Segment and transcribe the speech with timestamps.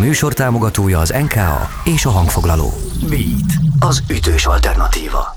[0.00, 2.72] műsor támogatója az NKA és a hangfoglaló.
[3.08, 5.36] Beat, az ütős alternatíva.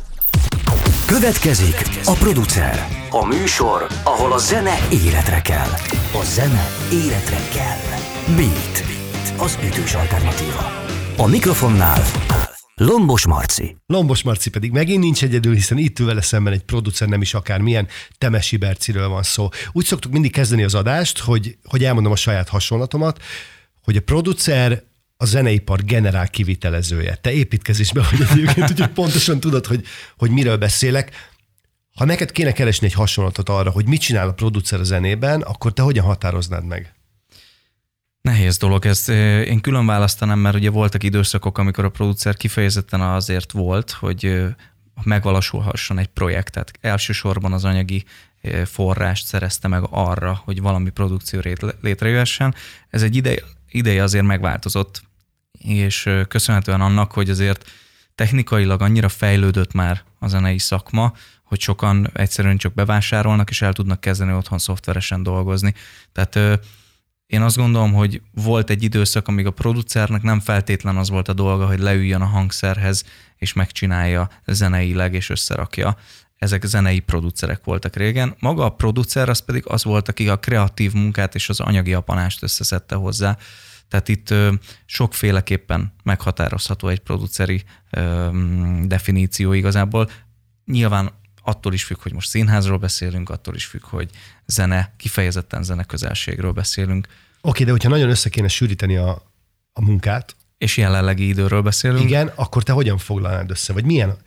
[1.05, 2.87] Következik a producer.
[3.09, 5.69] A műsor, ahol a zene életre kell.
[6.13, 7.99] A zene életre kell.
[8.35, 8.83] Beat,
[9.37, 10.71] az ütős alternatíva.
[11.17, 12.01] A mikrofonnál
[12.75, 13.77] Lombos Marci.
[13.85, 17.33] Lombos Marci pedig megint nincs egyedül, hiszen itt ül vele szemben egy producer, nem is
[17.33, 17.87] akármilyen,
[18.17, 19.49] Temesi Berciről van szó.
[19.71, 23.19] Úgy szoktuk mindig kezdeni az adást, hogy, hogy elmondom a saját hasonlatomat,
[23.83, 24.83] hogy a producer
[25.17, 27.15] a zeneipar generál kivitelezője.
[27.15, 29.85] Te építkezésben vagy egyébként, úgyhogy pontosan tudod, hogy,
[30.17, 31.31] hogy miről beszélek.
[31.95, 35.73] Ha neked kéne keresni egy hasonlatot arra, hogy mit csinál a producer a zenében, akkor
[35.73, 36.93] te hogyan határoznád meg?
[38.21, 39.09] Nehéz dolog ez.
[39.45, 44.43] Én külön választanám, mert ugye voltak időszakok, amikor a producer kifejezetten azért volt, hogy
[45.03, 46.71] megvalósulhasson egy projektet.
[46.81, 48.03] Elsősorban az anyagi
[48.65, 51.41] forrást szerezte meg arra, hogy valami produkció
[51.81, 52.55] létrejöhessen.
[52.89, 55.03] Ez egy ideje, ideje azért megváltozott,
[55.59, 57.71] és köszönhetően annak, hogy azért
[58.15, 64.01] technikailag annyira fejlődött már a zenei szakma, hogy sokan egyszerűen csak bevásárolnak, és el tudnak
[64.01, 65.73] kezdeni otthon szoftveresen dolgozni.
[66.11, 66.59] Tehát
[67.25, 71.33] én azt gondolom, hogy volt egy időszak, amíg a producernek nem feltétlen az volt a
[71.33, 73.03] dolga, hogy leüljön a hangszerhez,
[73.35, 75.97] és megcsinálja zeneileg, és összerakja.
[76.35, 78.35] Ezek zenei producerek voltak régen.
[78.39, 82.43] Maga a producer az pedig az volt, aki a kreatív munkát és az anyagi apanást
[82.43, 83.37] összeszedte hozzá.
[83.93, 84.33] Tehát itt
[84.85, 87.63] sokféleképpen meghatározható egy produceri
[88.83, 90.09] definíció igazából.
[90.65, 91.11] Nyilván
[91.43, 94.09] attól is függ, hogy most színházról beszélünk, attól is függ, hogy
[94.45, 97.07] zene, kifejezetten zene közelségről beszélünk.
[97.41, 99.31] Oké, de hogyha nagyon össze kéne sűríteni a,
[99.73, 100.35] a munkát.
[100.57, 102.03] És jelenlegi időről beszélünk.
[102.03, 103.73] Igen, akkor te hogyan foglalnád össze?
[103.73, 104.17] Vagy milyen?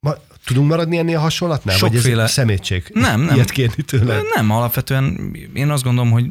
[0.00, 1.76] Ma, tudunk maradni ennél a hasonlatnál?
[1.76, 2.14] Sokféle...
[2.14, 2.90] Vagy ez szemétség?
[2.94, 3.34] Nem, nem.
[3.34, 4.20] Ilyet kérni tőle?
[4.34, 6.26] Nem, alapvetően én azt gondolom, hogy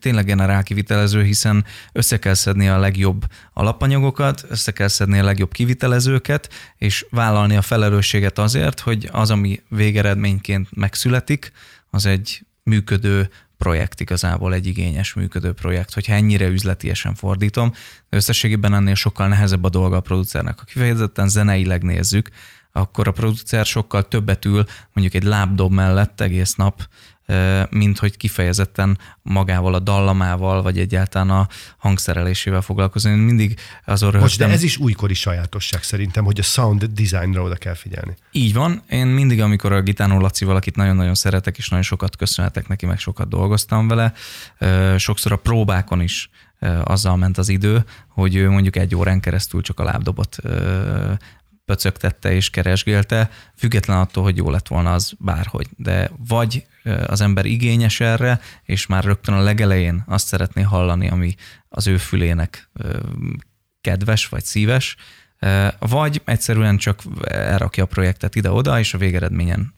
[0.00, 5.52] tényleg generál kivitelező, hiszen össze kell szedni a legjobb alapanyagokat, össze kell szedni a legjobb
[5.52, 11.52] kivitelezőket, és vállalni a felelősséget azért, hogy az, ami végeredményként megszületik,
[11.90, 17.72] az egy működő projekt igazából egy igényes működő projekt, hogyha ennyire üzletiesen fordítom.
[18.08, 20.58] Összességében ennél sokkal nehezebb a dolga a producernek.
[20.58, 22.30] Ha kifejezetten zeneileg nézzük,
[22.76, 26.88] akkor a producer sokkal többet ül mondjuk egy lábdob mellett egész nap,
[27.70, 33.10] mint hogy kifejezetten magával a dallamával, vagy egyáltalán a hangszerelésével foglalkozni.
[33.10, 37.54] Én mindig azon Most, de ez is újkori sajátosság szerintem, hogy a sound designra oda
[37.54, 38.16] kell figyelni.
[38.32, 38.82] Így van.
[38.88, 42.98] Én mindig, amikor a Gitánó Laci valakit nagyon-nagyon szeretek, és nagyon sokat köszönhetek neki, meg
[42.98, 44.12] sokat dolgoztam vele,
[44.98, 46.30] sokszor a próbákon is
[46.84, 50.36] azzal ment az idő, hogy ő mondjuk egy órán keresztül csak a lábdobot
[51.66, 55.68] pöcögtette és keresgélte, független attól, hogy jó lett volna az bárhogy.
[55.76, 56.66] De vagy
[57.06, 61.34] az ember igényes erre, és már rögtön a legelején azt szeretné hallani, ami
[61.68, 62.70] az ő fülének
[63.80, 64.96] kedves vagy szíves,
[65.78, 69.72] vagy egyszerűen csak elrakja a projektet ide-oda, és a végeredményen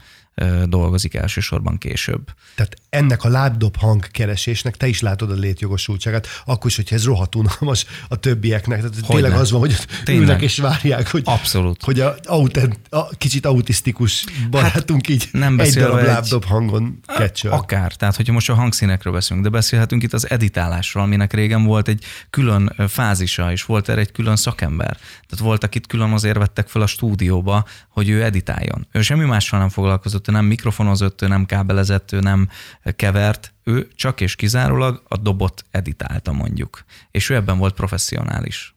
[0.67, 2.31] dolgozik elsősorban később.
[2.55, 7.35] Tehát ennek a lábdob hangkeresésnek te is látod a létjogosultságát, akkor is, hogyha ez rohadt
[7.35, 8.79] unalmas a többieknek.
[8.79, 9.37] Tehát hogy tényleg ne?
[9.37, 10.27] az van, hogy tényleg.
[10.27, 11.83] ülnek és várják, hogy, Abszolút.
[11.83, 16.07] hogy a, autent, a kicsit autisztikus barátunk hát, így nem egy darab egy...
[16.07, 17.53] lábdob hangon kecsöl.
[17.53, 21.89] Akár, tehát hogyha most a hangszínekről beszélünk, de beszélhetünk itt az editálásról, aminek régen volt
[21.89, 24.97] egy külön fázisa, és volt erre egy külön szakember.
[24.97, 28.87] Tehát voltak itt külön azért vettek fel a stúdióba, hogy ő editáljon.
[28.93, 32.49] Ő semmi mással nem foglalkozott, ő nem mikrofonozott, ő nem kábelezett, ő nem
[32.97, 36.85] kevert, ő csak és kizárólag a dobot editálta mondjuk.
[37.11, 38.75] És ő ebben volt professzionális.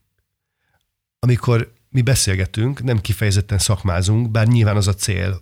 [1.19, 5.41] Amikor mi beszélgetünk, nem kifejezetten szakmázunk, bár nyilván az a cél,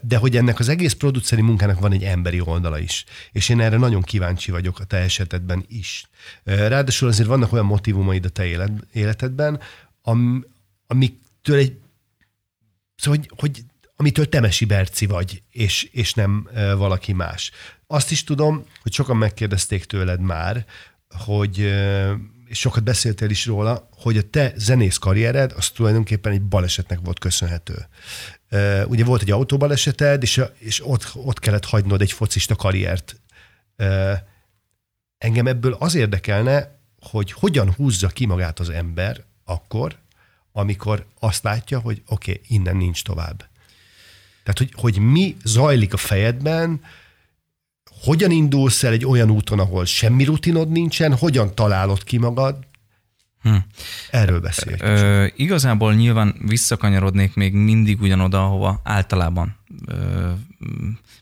[0.00, 3.04] de hogy ennek az egész produceri munkának van egy emberi oldala is.
[3.32, 6.08] És én erre nagyon kíváncsi vagyok a te esetedben is.
[6.44, 9.60] Ráadásul azért vannak olyan motivumaid a te életedben,
[10.02, 10.46] am,
[10.86, 11.76] amiktől egy
[12.98, 13.64] Szóval, hogy, hogy
[14.00, 17.50] amitől Temesi Berci vagy, és, és nem valaki más.
[17.86, 20.64] Azt is tudom, hogy sokan megkérdezték tőled már,
[21.08, 21.58] hogy
[22.46, 27.18] és sokat beszéltél is róla, hogy a te zenész karriered az tulajdonképpen egy balesetnek volt
[27.18, 27.88] köszönhető.
[28.86, 33.20] Ugye volt egy autóbaleseted, és, és ott, ott kellett hagynod egy focista karriert.
[35.18, 39.98] Engem ebből az érdekelne, hogy hogyan húzza ki magát az ember akkor,
[40.52, 43.47] amikor azt látja, hogy oké, okay, innen nincs tovább.
[44.48, 46.80] Tehát, hogy, hogy mi zajlik a fejedben,
[48.00, 52.66] hogyan indulsz el egy olyan úton, ahol semmi rutinod nincsen, hogyan találod ki magad,
[53.42, 53.56] Hm.
[54.10, 54.76] Erről beszélj.
[54.80, 59.56] Ö, igazából nyilván visszakanyarodnék még mindig ugyanoda, ahova általában
[59.86, 60.30] ö,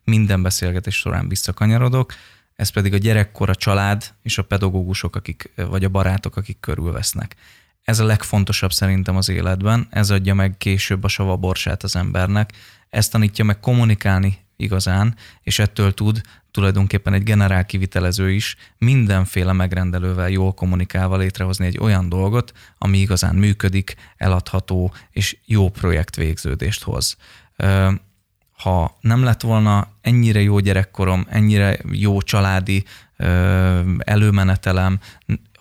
[0.04, 2.12] minden beszélgetés során visszakanyarodok.
[2.54, 7.36] ez pedig a gyerekkor, a család és a pedagógusok, akik, vagy a barátok, akik körülvesznek.
[7.82, 12.52] Ez a legfontosabb szerintem az életben, ez adja meg később a savaborsát az embernek,
[12.90, 20.28] ezt tanítja meg kommunikálni igazán, és ettől tud tulajdonképpen egy generál kivitelező is mindenféle megrendelővel
[20.28, 27.16] jól kommunikálva létrehozni egy olyan dolgot, ami igazán működik, eladható és jó projektvégződést hoz.
[28.56, 32.84] Ha nem lett volna ennyire jó gyerekkorom, ennyire jó családi
[33.98, 35.00] előmenetelem,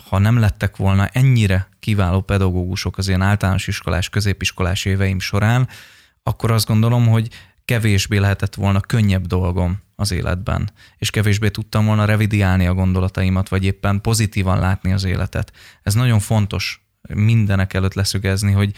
[0.10, 5.68] ha nem lettek volna ennyire kiváló pedagógusok az ilyen általános iskolás, középiskolás éveim során,
[6.28, 7.30] akkor azt gondolom, hogy
[7.66, 13.64] kevésbé lehetett volna könnyebb dolgom az életben, és kevésbé tudtam volna revidiálni a gondolataimat, vagy
[13.64, 15.52] éppen pozitívan látni az életet.
[15.84, 18.74] Ez nagyon fontos mindenek előtt leszögezni, hogy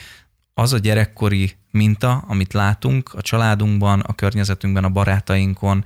[0.53, 5.85] az a gyerekkori minta, amit látunk a családunkban, a környezetünkben, a barátainkon,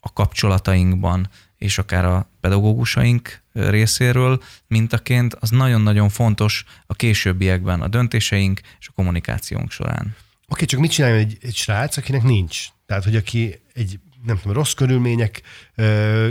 [0.00, 8.60] a kapcsolatainkban, és akár a pedagógusaink részéről mintaként, az nagyon-nagyon fontos a későbbiekben, a döntéseink
[8.80, 10.16] és a kommunikációnk során.
[10.52, 12.66] Oké, csak mit csináljon egy, egy srác, akinek nincs?
[12.86, 15.42] Tehát, hogy aki egy, nem tudom, rossz körülmények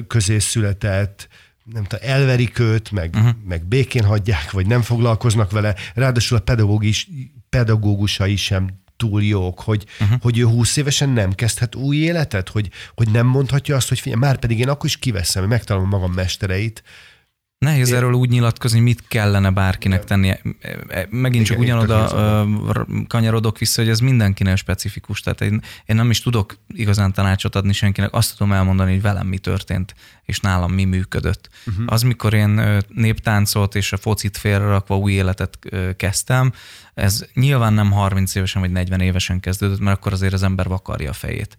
[0.08, 1.28] közé született,
[1.64, 3.32] nem tudom, elverik őt, meg, uh-huh.
[3.48, 5.76] meg békén hagyják, vagy nem foglalkoznak vele.
[5.94, 7.10] Ráadásul a pedagógus,
[7.50, 10.22] pedagógusai sem túl jók, hogy, uh-huh.
[10.22, 14.22] hogy ő húsz évesen nem kezdhet új életet, hogy, hogy nem mondhatja azt, hogy figyelj,
[14.22, 16.84] már pedig én akkor is kiveszem, megtalálom magam mestereit,
[17.66, 17.96] Nehéz Én...
[17.96, 20.42] erről úgy nyilatkozni, mit kellene bárkinek tennie.
[21.10, 22.48] Megint csak Igen, ugyanoda
[23.08, 25.19] kanyarodok vissza, hogy ez mindenkinek specifikus.
[25.19, 29.28] Tehát én, én nem is tudok igazán tanácsot adni senkinek, azt tudom elmondani, hogy velem
[29.28, 31.50] mi történt, és nálam mi működött.
[31.66, 31.86] Uh-huh.
[31.88, 35.60] Az, mikor én néptáncot és a focit félrerakva új életet
[35.98, 36.54] kezdtem,
[36.94, 41.10] ez nyilván nem 30 évesen vagy 40 évesen kezdődött, mert akkor azért az ember vakarja
[41.10, 41.58] a fejét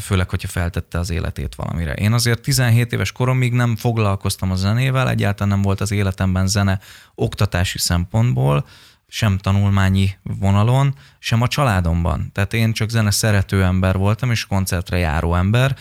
[0.00, 1.92] főleg, hogyha feltette az életét valamire.
[1.92, 6.80] Én azért 17 éves koromig nem foglalkoztam a zenével, egyáltalán nem volt az életemben zene
[7.14, 8.66] oktatási szempontból,
[9.08, 12.30] sem tanulmányi vonalon, sem a családomban.
[12.32, 15.76] Tehát én csak zene szerető ember voltam, és koncertre járó ember.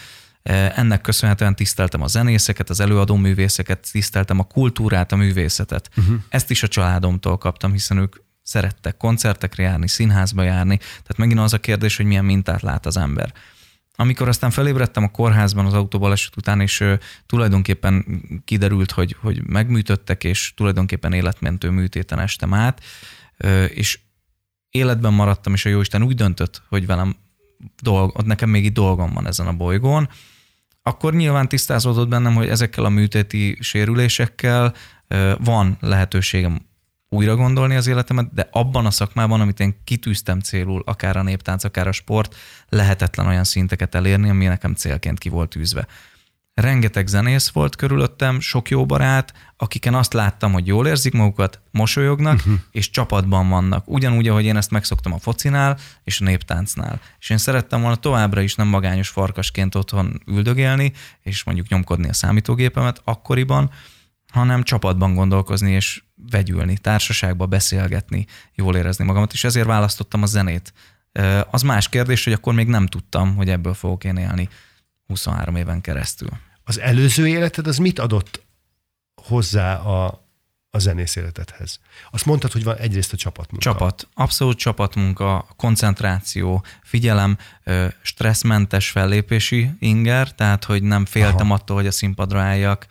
[0.75, 5.89] Ennek köszönhetően tiszteltem a zenészeket, az előadó művészeket, tiszteltem a kultúrát, a művészetet.
[5.98, 6.16] Uh-huh.
[6.30, 10.77] Ezt is a családomtól kaptam, hiszen ők szerettek koncertekre járni, színházba járni.
[10.77, 13.33] Tehát megint az a kérdés, hogy milyen mintát lát az ember.
[13.96, 16.94] Amikor aztán felébredtem a kórházban az autóbaleset után, és uh,
[17.26, 22.84] tulajdonképpen kiderült, hogy, hogy megműtöttek, és tulajdonképpen életmentő műtéten estem át,
[23.44, 24.00] uh, és
[24.70, 27.16] életben maradtam, és a Jóisten úgy döntött, hogy velem
[27.82, 30.10] dolg, nekem még itt dolgom van ezen a bolygón,
[30.88, 34.74] akkor nyilván tisztázódott bennem, hogy ezekkel a műtéti sérülésekkel
[35.38, 36.60] van lehetőségem
[37.10, 41.63] újra gondolni az életemet, de abban a szakmában, amit én kitűztem célul, akár a néptánc,
[41.63, 42.36] akár a sport,
[42.69, 45.88] lehetetlen olyan szinteket elérni, ami nekem célként ki volt tűzve.
[46.54, 52.36] Rengeteg zenész volt körülöttem, sok jó barát, akiken azt láttam, hogy jól érzik magukat, mosolyognak,
[52.36, 52.54] uh-huh.
[52.72, 53.88] és csapatban vannak.
[53.88, 57.00] Ugyanúgy, ahogy én ezt megszoktam a focinál és a néptáncnál.
[57.19, 62.13] És én szerettem volna továbbra is nem magányos farkasként otthon üldögélni, és mondjuk nyomkodni a
[62.13, 63.72] számítógépemet akkoriban,
[64.36, 70.74] hanem csapatban gondolkozni és vegyülni, társaságba beszélgetni, jól érezni magamat, és ezért választottam a zenét.
[71.52, 74.50] Az más kérdés, hogy akkor még nem tudtam, hogy ebből fogok én élni
[75.08, 76.30] 23 éven keresztül.
[76.64, 78.46] Az előző életed az mit adott
[79.22, 80.28] hozzá a,
[80.70, 81.80] a zenész életedhez?
[82.12, 83.72] Azt mondtad, hogy van egyrészt a csapatmunka.
[83.72, 87.38] Csapat, abszolút csapatmunka, koncentráció, figyelem,
[88.01, 91.54] stresszmentes fellépési inger, tehát hogy nem féltem Aha.
[91.54, 92.88] attól, hogy a színpadra álljak,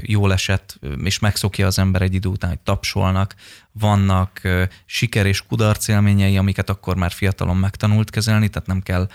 [0.00, 3.34] jól esett, és megszokja az ember egy idő után, hogy tapsolnak,
[3.72, 4.40] vannak
[4.86, 9.08] siker és kudarc élményei, amiket akkor már fiatalon megtanult kezelni, tehát nem kell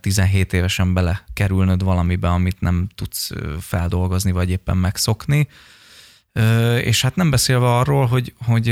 [0.00, 3.30] 17 évesen bele kerülnöd valamibe, amit nem tudsz
[3.60, 5.48] feldolgozni, vagy éppen megszokni.
[6.82, 8.68] És hát nem beszélve arról, hogy, hogy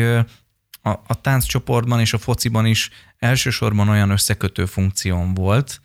[0.83, 5.81] a, a tánccsoportban és a fociban is elsősorban olyan összekötő funkción volt,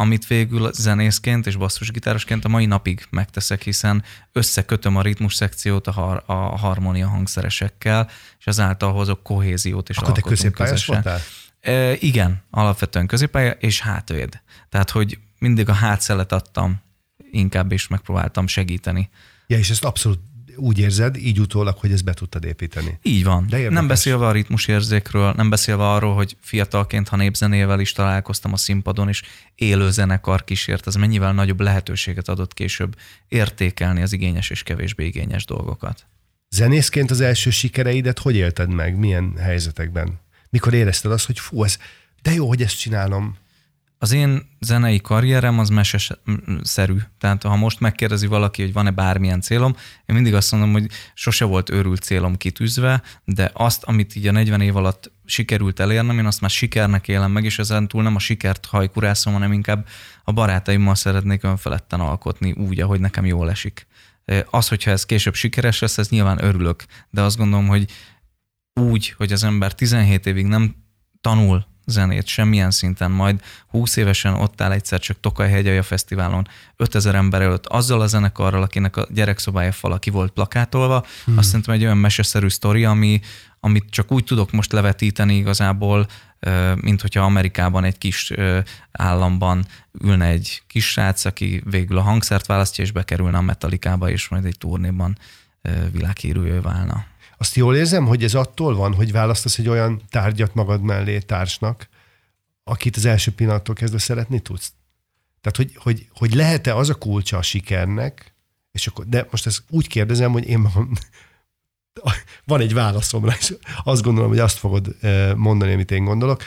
[0.00, 5.90] amit végül zenészként és basszusgitárosként a mai napig megteszek, hiszen összekötöm a ritmus szekciót a,
[5.92, 11.20] har- a harmónia hangszeresekkel, és ezáltal hozok kohéziót és Akkor te középpályás voltál?
[11.60, 14.40] E, igen, alapvetően középpálya és hátvéd.
[14.68, 16.80] Tehát, hogy mindig a hátszelet adtam
[17.30, 19.10] inkább, és megpróbáltam segíteni.
[19.46, 20.20] Ja, és ezt abszolút
[20.58, 22.98] úgy érzed, így utólag, hogy ezt be tudtad építeni.
[23.02, 23.46] Így van.
[23.48, 28.56] De nem beszélve a ritmusérzékről, nem beszélve arról, hogy fiatalként, ha népzenével is találkoztam a
[28.56, 29.22] színpadon, és
[29.54, 32.96] élő zenekar kísért, az mennyivel nagyobb lehetőséget adott később
[33.28, 36.06] értékelni az igényes és kevésbé igényes dolgokat.
[36.50, 38.98] Zenészként az első sikereidet hogy élted meg?
[38.98, 40.20] Milyen helyzetekben?
[40.50, 41.78] Mikor érezted azt, hogy fú, ez,
[42.22, 43.36] de jó, hogy ezt csinálom?
[43.98, 46.96] Az én zenei karrierem az meseszerű.
[47.18, 49.76] Tehát ha most megkérdezi valaki, hogy van-e bármilyen célom,
[50.06, 54.32] én mindig azt mondom, hogy sose volt őrült célom kitűzve, de azt, amit így a
[54.32, 58.14] 40 év alatt sikerült elérnem, én azt már sikernek élem meg, és ezen túl nem
[58.14, 59.86] a sikert hajkurászom, hanem inkább
[60.24, 63.86] a barátaimmal szeretnék önfeledten alkotni úgy, ahogy nekem jól esik.
[64.50, 67.90] Az, hogyha ez később sikeres lesz, ez nyilván örülök, de azt gondolom, hogy
[68.80, 70.74] úgy, hogy az ember 17 évig nem
[71.20, 77.14] tanul zenét semmilyen szinten, majd 20 évesen ott áll egyszer csak Tokaj Hegyalja Fesztiválon 5000
[77.14, 81.38] ember előtt, azzal a zenekarral, akinek a gyerekszobája fala ki volt plakátolva, hmm.
[81.38, 83.20] azt szerintem egy olyan meseszerű sztori, ami,
[83.60, 86.06] amit csak úgy tudok most levetíteni igazából,
[86.74, 88.32] mint hogyha Amerikában egy kis
[88.92, 89.66] államban
[90.02, 94.44] ülne egy kis srác, aki végül a hangszert választja, és bekerülne a Metallicába, és majd
[94.44, 95.18] egy turnéban
[95.92, 97.04] világhírűvé válna.
[97.38, 101.88] Azt jól érzem, hogy ez attól van, hogy választasz egy olyan tárgyat magad mellé társnak,
[102.64, 104.72] akit az első pillanattól kezdve szeretni tudsz.
[105.40, 108.34] Tehát, hogy, hogy, hogy lehet-e az a kulcsa a sikernek,
[108.72, 110.68] és akkor, de most ezt úgy kérdezem, hogy én
[112.44, 113.54] van egy válaszom rá, és
[113.84, 116.42] azt gondolom, hogy azt fogod eh, mondani, amit én gondolok,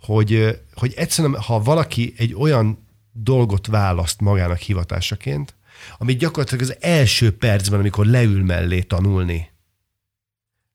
[0.00, 5.54] hogy, eh, hogy egyszerűen, ha valaki egy olyan dolgot választ magának hivatásaként,
[5.98, 9.49] amit gyakorlatilag az első percben, amikor leül mellé tanulni,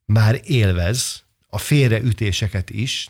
[0.06, 3.10] már élvez a félreütéseket is,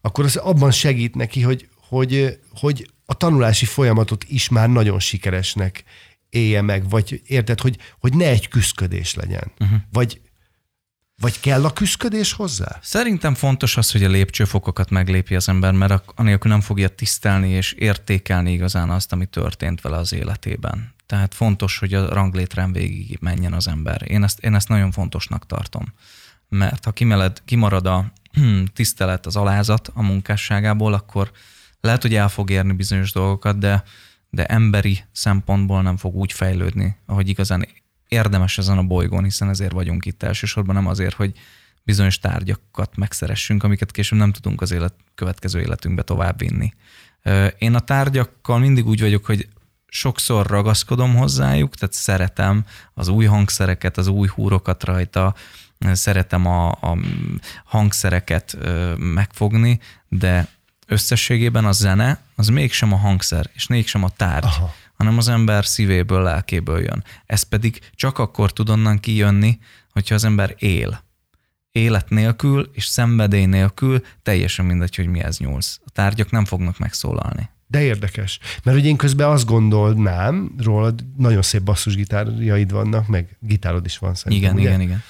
[0.00, 5.84] akkor az abban segít neki, hogy, hogy, hogy a tanulási folyamatot is már nagyon sikeresnek
[6.28, 9.52] élje meg, vagy érted, hogy, hogy ne egy küszködés legyen.
[9.58, 9.78] Uh-huh.
[9.92, 10.20] Vagy,
[11.16, 12.78] vagy kell a küszködés hozzá?
[12.82, 17.72] Szerintem fontos az, hogy a lépcsőfokokat meglépi az ember, mert anélkül nem fogja tisztelni és
[17.72, 20.94] értékelni igazán azt, ami történt vele az életében.
[21.10, 24.10] Tehát fontos, hogy a ranglétrán végig menjen az ember.
[24.10, 25.92] Én ezt, én ezt nagyon fontosnak tartom.
[26.48, 28.12] Mert ha kimeled, kimarad a
[28.74, 31.30] tisztelet, az alázat a munkásságából, akkor
[31.80, 33.82] lehet, hogy el fog érni bizonyos dolgokat, de,
[34.28, 37.68] de emberi szempontból nem fog úgy fejlődni, ahogy igazán
[38.08, 41.32] érdemes ezen a bolygón, hiszen ezért vagyunk itt elsősorban, nem azért, hogy
[41.82, 46.74] bizonyos tárgyakat megszeressünk, amiket később nem tudunk az élet, következő életünkbe továbbvinni.
[47.58, 49.48] Én a tárgyakkal mindig úgy vagyok, hogy
[49.90, 55.34] sokszor ragaszkodom hozzájuk, tehát szeretem az új hangszereket, az új húrokat rajta,
[55.92, 56.98] szeretem a, a
[57.64, 58.56] hangszereket
[58.96, 60.48] megfogni, de
[60.86, 64.74] összességében a zene az mégsem a hangszer, és mégsem a tárgy, Aha.
[64.94, 67.04] hanem az ember szívéből, lelkéből jön.
[67.26, 69.58] Ez pedig csak akkor tud onnan kijönni,
[69.92, 71.02] hogyha az ember él.
[71.72, 75.80] Élet nélkül és szenvedély nélkül teljesen mindegy, hogy mihez nyúlsz.
[75.84, 77.50] A tárgyak nem fognak megszólalni.
[77.70, 78.38] De érdekes.
[78.62, 84.14] Mert hogy én közben azt gondolnám rólad, nagyon szép basszusgitárjaid vannak, meg gitárod is van
[84.14, 84.50] szerintem.
[84.50, 84.68] Igen, ugye?
[84.68, 85.02] igen, igen.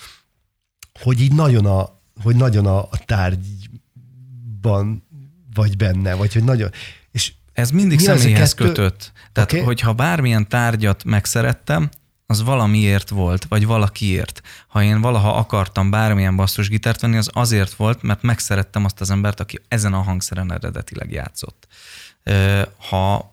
[1.00, 5.06] Hogy így nagyon a, hogy nagyon a, a tárgyban
[5.54, 6.70] vagy benne, vagy hogy nagyon...
[7.10, 8.68] És ez mindig mi személyhez kettő...
[8.68, 9.12] kötött.
[9.32, 9.64] Tehát, okay.
[9.64, 11.88] hogyha bármilyen tárgyat megszerettem,
[12.30, 14.42] az valamiért volt, vagy valakiért.
[14.66, 19.40] Ha én valaha akartam bármilyen basszusgitárt venni, az azért volt, mert megszerettem azt az embert,
[19.40, 21.68] aki ezen a hangszeren eredetileg játszott
[22.76, 23.29] ha.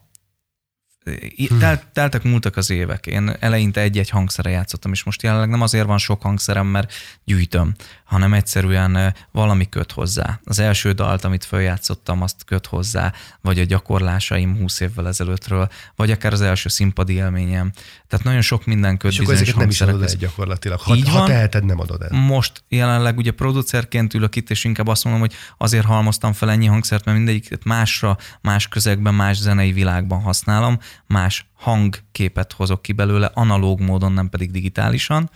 [1.59, 3.05] Telt, teltek, múltak az évek.
[3.05, 6.93] Én eleinte egy-egy hangszere játszottam, és most jelenleg nem azért van sok hangszerem, mert
[7.25, 7.73] gyűjtöm,
[8.03, 10.39] hanem egyszerűen valami köt hozzá.
[10.43, 16.11] Az első dalt, amit följátszottam, azt köt hozzá, vagy a gyakorlásaim 20 évvel ezelőttről, vagy
[16.11, 17.71] akár az első színpadi élményem.
[18.07, 20.79] Tehát nagyon sok minden köt És akkor ezeket nem is adod el gyakorlatilag.
[20.79, 22.19] Ha, Így ha van, teheted, nem adod el.
[22.19, 26.65] Most jelenleg ugye producerként ülök itt, és inkább azt mondom, hogy azért halmoztam fel ennyi
[26.65, 33.31] hangszert, mert mindegyiket másra, más közegben, más zenei világban használom, más hangképet hozok ki belőle,
[33.33, 35.29] analóg módon, nem pedig digitálisan.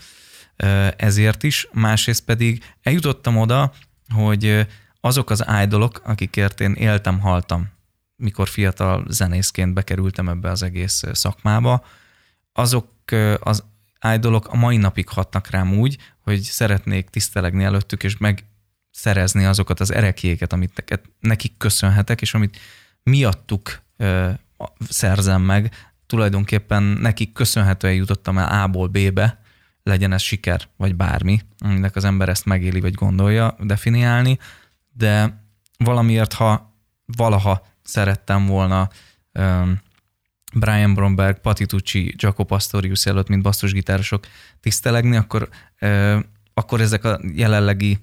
[0.98, 3.74] Ezért is, másrészt pedig eljutottam oda,
[4.14, 4.68] hogy
[5.02, 7.70] azok az idolok, akikért én éltem, haltam,
[8.16, 11.86] mikor fiatal zenészként bekerültem ebbe az egész szakmába,
[12.54, 12.90] azok
[13.40, 13.64] az
[14.14, 19.94] idolok a mai napig hatnak rám úgy, hogy szeretnék tisztelegni előttük, és megszerezni azokat az
[19.94, 22.60] erekjéket, amit nekik köszönhetek, és amit
[23.04, 23.82] miattuk
[24.90, 29.42] szerzem meg, tulajdonképpen nekik köszönhetően jutottam el A-ból B-be,
[29.84, 34.38] legyen ez siker, vagy bármi, aminek az ember ezt megéli, vagy gondolja definiálni,
[34.94, 35.44] de
[35.78, 36.76] valamiért, ha
[37.06, 38.90] valaha szerettem volna
[40.54, 44.26] Brian Bromberg, Patti Tucci, Jaco Pastorius előtt, mint basszusgitárosok
[44.60, 45.50] tisztelegni, akkor,
[46.54, 48.00] akkor ezek a jelenlegi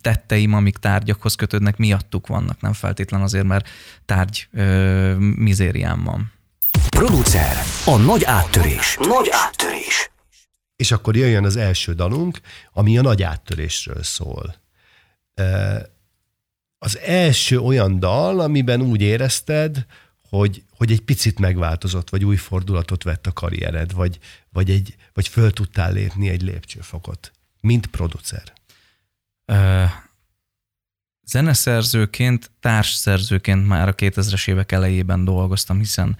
[0.00, 3.68] tetteim, amik tárgyakhoz kötődnek, miattuk vannak, nem feltétlen azért, mert
[4.04, 6.32] tárgy ö, mizériám van.
[6.88, 8.96] Producer, a nagy áttörés.
[9.00, 10.10] Nagy áttörés.
[10.76, 12.40] És akkor jöjjön az első dalunk,
[12.72, 14.54] ami a nagy áttörésről szól.
[16.78, 19.86] az első olyan dal, amiben úgy érezted,
[20.28, 24.18] hogy, hogy egy picit megváltozott, vagy új fordulatot vett a karriered, vagy,
[24.52, 28.52] vagy, egy, vagy föl tudtál lépni egy lépcsőfokot, mint producer?
[31.26, 36.16] Zeneszerzőként, társszerzőként már a 2000-es évek elejében dolgoztam, hiszen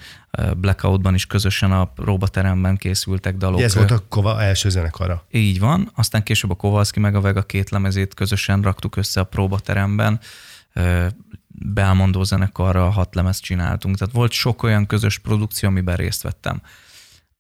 [0.56, 3.60] Blackoutban is közösen a próbateremben készültek dalok.
[3.60, 5.26] Ez volt a Kova első zenekara.
[5.30, 9.24] Így van, aztán később a Kovalszki meg a Vega két lemezét közösen raktuk össze a
[9.24, 10.20] próbateremben.
[11.48, 16.62] Belmondó zenekarra hat lemezt csináltunk, tehát volt sok olyan közös produkció, amiben részt vettem.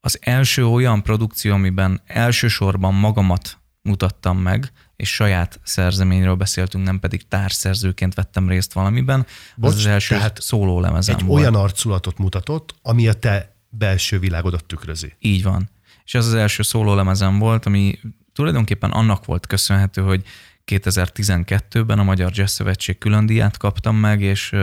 [0.00, 7.28] Az első olyan produkció, amiben elsősorban magamat mutattam meg, és saját szerzeményről beszéltünk, nem pedig
[7.28, 9.26] társszerzőként vettem részt valamiben.
[9.56, 11.40] Bocs, az az első tehát szóló lemezem Egy volt.
[11.40, 15.14] olyan arculatot mutatott, ami a te belső világodat tükrözi.
[15.18, 15.70] Így van.
[16.04, 17.98] És ez az első szóló lemezem volt, ami
[18.32, 20.24] tulajdonképpen annak volt köszönhető, hogy
[20.66, 24.54] 2012-ben a Magyar Jazz Szövetség külön díját kaptam meg, és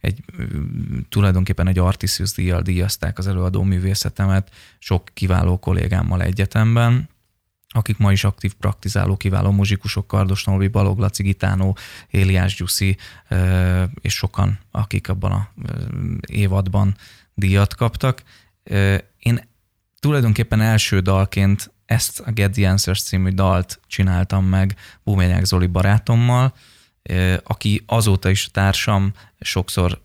[0.00, 0.24] egy,
[1.08, 7.08] tulajdonképpen egy Artisius díjjal díjazták az előadó művészetemet sok kiváló kollégámmal egyetemben,
[7.72, 11.76] akik ma is aktív praktizáló, kiváló muzsikusok, Kardos Nolvi, Balog Laci, Gitánó,
[12.10, 12.96] Éliás Gyuszi,
[14.00, 15.50] és sokan, akik abban a
[16.26, 16.96] évadban
[17.34, 18.22] díjat kaptak.
[19.18, 19.48] Én
[19.98, 26.54] tulajdonképpen első dalként ezt a Get the Answers című dalt csináltam meg Buményák Zoli barátommal,
[27.42, 30.00] aki azóta is társam, sokszor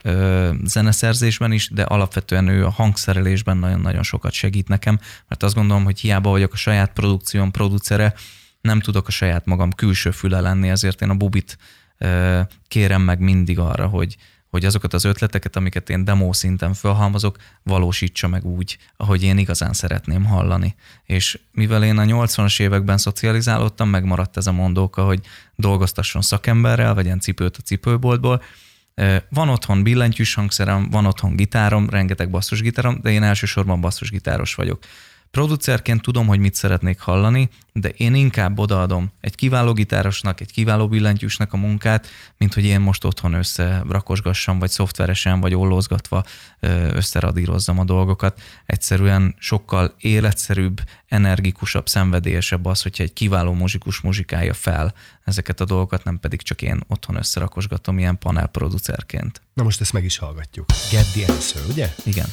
[0.63, 5.99] zeneszerzésben is, de alapvetően ő a hangszerelésben nagyon-nagyon sokat segít nekem, mert azt gondolom, hogy
[5.99, 8.13] hiába vagyok a saját produkcióm producere,
[8.61, 11.57] nem tudok a saját magam külső füle lenni, ezért én a Bubit
[12.67, 14.17] kérem meg mindig arra, hogy,
[14.49, 19.73] hogy azokat az ötleteket, amiket én demo szinten felhalmozok, valósítsa meg úgy, ahogy én igazán
[19.73, 20.75] szeretném hallani.
[21.03, 25.19] És mivel én a 80-as években szocializálódtam, megmaradt ez a mondóka, hogy
[25.55, 28.41] dolgoztasson szakemberrel, vegyen cipőt a cipőboltból,
[29.29, 34.83] van otthon billentyűs hangszerem, van otthon gitárom, rengeteg basszusgitárom, de én elsősorban basszusgitáros vagyok.
[35.31, 40.87] Producerként tudom, hogy mit szeretnék hallani, de én inkább odaadom egy kiváló gitárosnak, egy kiváló
[40.87, 42.07] billentyűsnek a munkát,
[42.37, 46.23] mint hogy én most otthon összerakosgassam, vagy szoftveresen, vagy ollózgatva
[46.93, 48.41] összeradírozzam a dolgokat.
[48.65, 56.03] Egyszerűen sokkal életszerűbb, energikusabb, szenvedélyesebb az, hogyha egy kiváló muzsikus muzsikálja fel ezeket a dolgokat,
[56.03, 59.41] nem pedig csak én otthon összerakosgatom ilyen panelproducerként.
[59.53, 60.65] Na most ezt meg is hallgatjuk.
[60.91, 61.93] Get the answer, ugye?
[62.03, 62.27] Igen.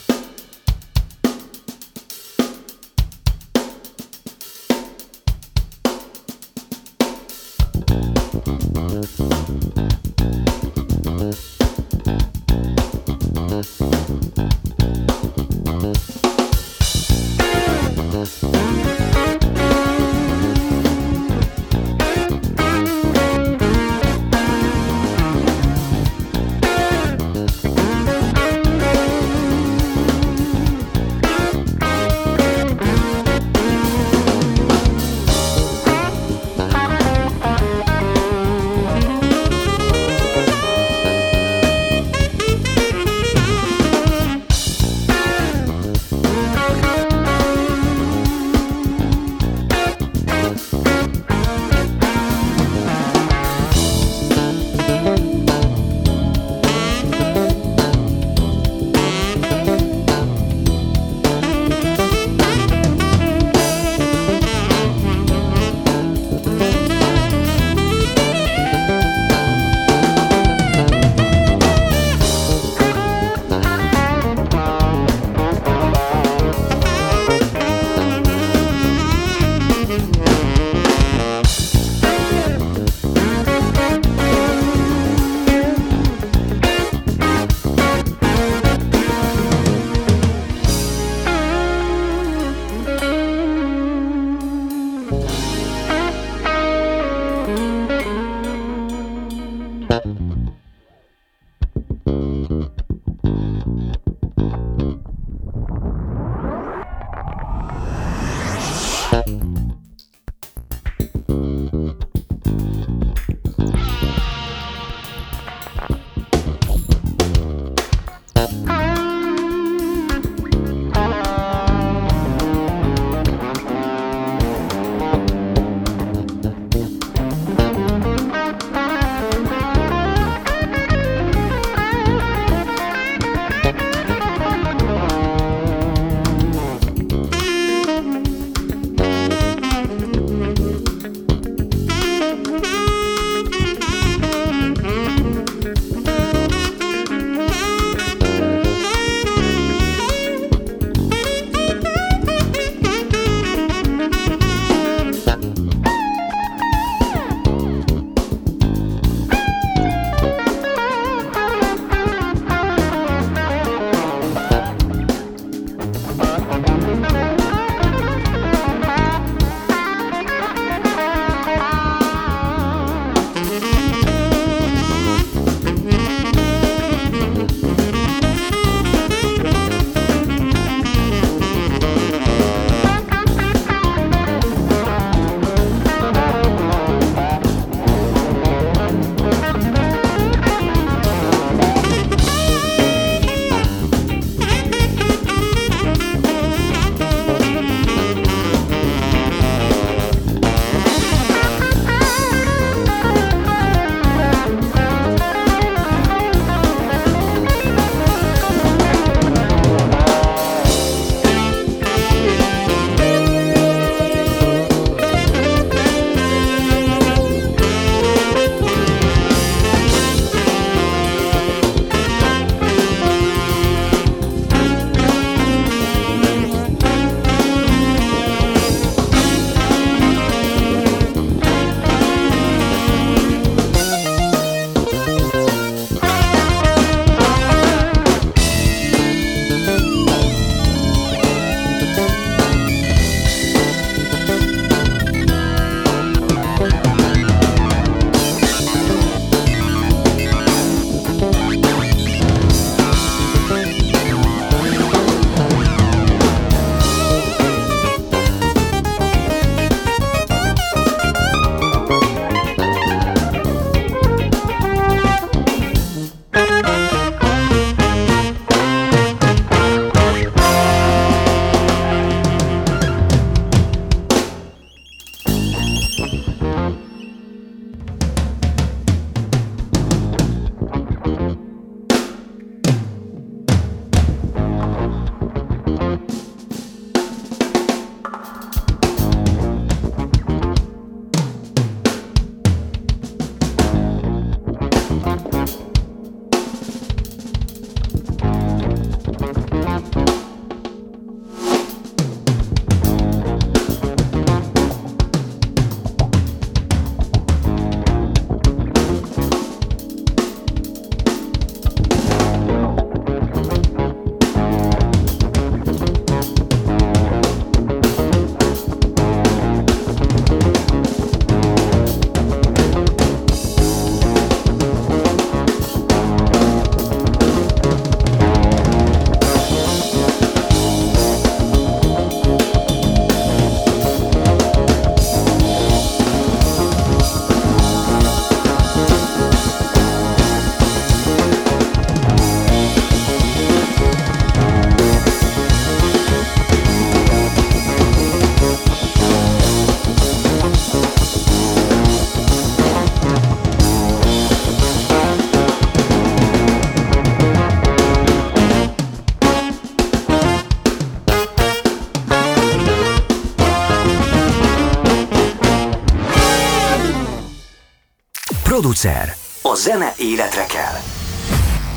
[368.82, 369.16] Producer.
[369.42, 370.80] A zene életre kell.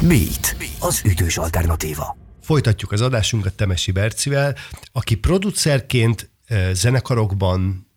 [0.02, 0.56] Beat.
[0.80, 2.18] Az ütős alternatíva.
[2.42, 4.56] Folytatjuk az adásunkat Temesi Bercivel,
[4.92, 6.32] aki producerként
[6.72, 7.88] zenekarokban,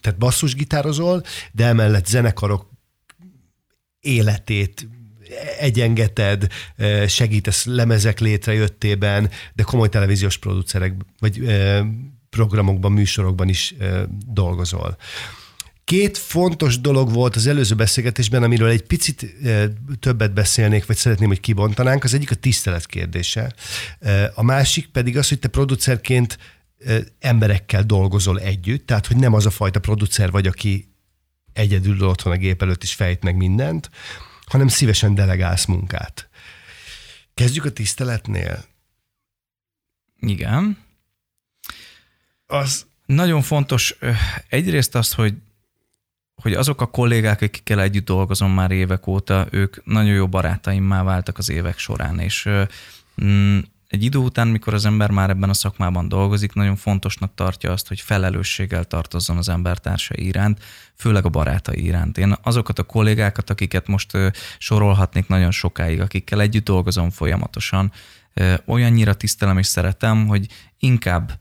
[0.00, 2.70] tehát basszusgitározol, de emellett zenekarok
[4.00, 4.88] életét
[5.58, 6.46] egyengeted,
[7.06, 11.42] segítesz lemezek létrejöttében, de komoly televíziós producerek, vagy
[12.30, 13.74] programokban, műsorokban is
[14.26, 14.96] dolgozol.
[15.84, 19.26] Két fontos dolog volt az előző beszélgetésben, amiről egy picit
[20.00, 22.04] többet beszélnék, vagy szeretném, hogy kibontanánk.
[22.04, 23.54] Az egyik a tisztelet kérdése.
[24.34, 26.38] A másik pedig az, hogy te producerként
[27.18, 30.88] emberekkel dolgozol együtt, tehát hogy nem az a fajta producer vagy, aki
[31.52, 33.90] egyedül otthon a gép előtt is fejt meg mindent,
[34.44, 36.28] hanem szívesen delegálsz munkát.
[37.34, 38.64] Kezdjük a tiszteletnél.
[40.20, 40.78] Igen.
[42.46, 42.86] Az...
[43.06, 43.96] Nagyon fontos
[44.48, 45.34] egyrészt az, hogy
[46.42, 51.38] hogy azok a kollégák, akikkel együtt dolgozom már évek óta, ők nagyon jó barátaimmá váltak
[51.38, 52.48] az évek során, és
[53.24, 57.72] mm, egy idő után, mikor az ember már ebben a szakmában dolgozik, nagyon fontosnak tartja
[57.72, 60.62] azt, hogy felelősséggel tartozzon az embertársai iránt,
[60.96, 62.18] főleg a barátai iránt.
[62.18, 64.10] Én azokat a kollégákat, akiket most
[64.58, 67.92] sorolhatnék nagyon sokáig, akikkel együtt dolgozom folyamatosan,
[68.66, 70.46] olyannyira tisztelem és szeretem, hogy
[70.78, 71.38] inkább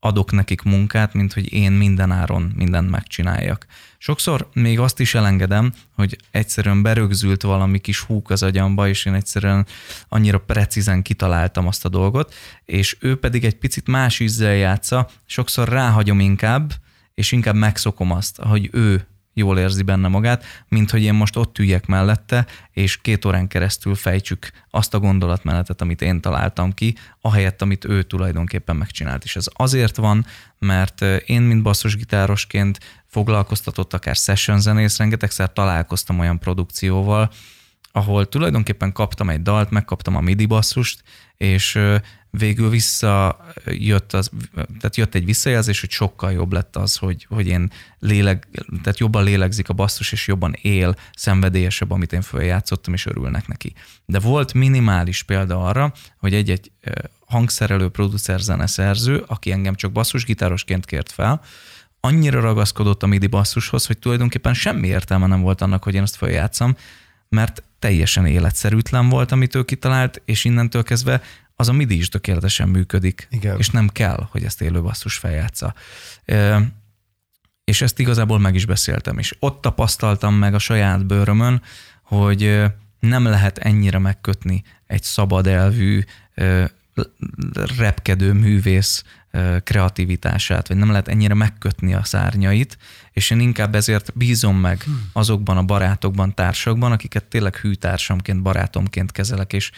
[0.00, 3.66] adok nekik munkát, mint hogy én minden áron mindent megcsináljak.
[3.98, 9.14] Sokszor még azt is elengedem, hogy egyszerűen berögzült valami kis húk az agyamba, és én
[9.14, 9.66] egyszerűen
[10.08, 15.68] annyira precízen kitaláltam azt a dolgot, és ő pedig egy picit más ízzel játsza, sokszor
[15.68, 16.72] ráhagyom inkább,
[17.14, 19.06] és inkább megszokom azt, hogy ő
[19.38, 23.94] jól érzi benne magát, mint hogy én most ott üljek mellette, és két órán keresztül
[23.94, 29.24] fejtsük azt a gondolatmenetet, amit én találtam ki, ahelyett, amit ő tulajdonképpen megcsinált.
[29.24, 30.26] És ez azért van,
[30.58, 37.30] mert én, mint basszusgitárosként foglalkoztatott akár session zenész, rengetegszer találkoztam olyan produkcióval,
[37.96, 41.02] ahol tulajdonképpen kaptam egy dalt, megkaptam a MIDI basszust,
[41.36, 41.78] és
[42.30, 47.70] végül visszajött, az, tehát jött egy visszajelzés, hogy sokkal jobb lett az, hogy, hogy én
[47.98, 48.48] léleg,
[48.82, 53.72] tehát jobban lélegzik a basszus, és jobban él, szenvedélyesebb, amit én följátszottam, és örülnek neki.
[54.04, 56.70] De volt minimális példa arra, hogy egy-egy
[57.26, 61.40] hangszerelő, producer, zeneszerző, aki engem csak basszusgitárosként kért fel,
[62.00, 66.16] annyira ragaszkodott a MIDI basszushoz, hogy tulajdonképpen semmi értelme nem volt annak, hogy én ezt
[66.16, 66.76] följátszam,
[67.28, 71.22] mert teljesen életszerűtlen volt, amit ő kitalált, és innentől kezdve
[71.54, 73.58] az a MIDI is tökéletesen működik, Igen.
[73.58, 75.74] és nem kell, hogy ezt élő basszus feljátsza.
[77.64, 81.62] És ezt igazából meg is beszéltem, és ott tapasztaltam meg a saját bőrömön,
[82.02, 82.62] hogy
[83.00, 86.02] nem lehet ennyire megkötni egy szabad elvű,
[87.78, 89.04] repkedő művész
[89.64, 92.78] kreativitását, vagy nem lehet ennyire megkötni a szárnyait,
[93.12, 95.10] és én inkább ezért bízom meg hmm.
[95.12, 99.70] azokban a barátokban, társakban, akiket tényleg hűtársamként, barátomként kezelek, és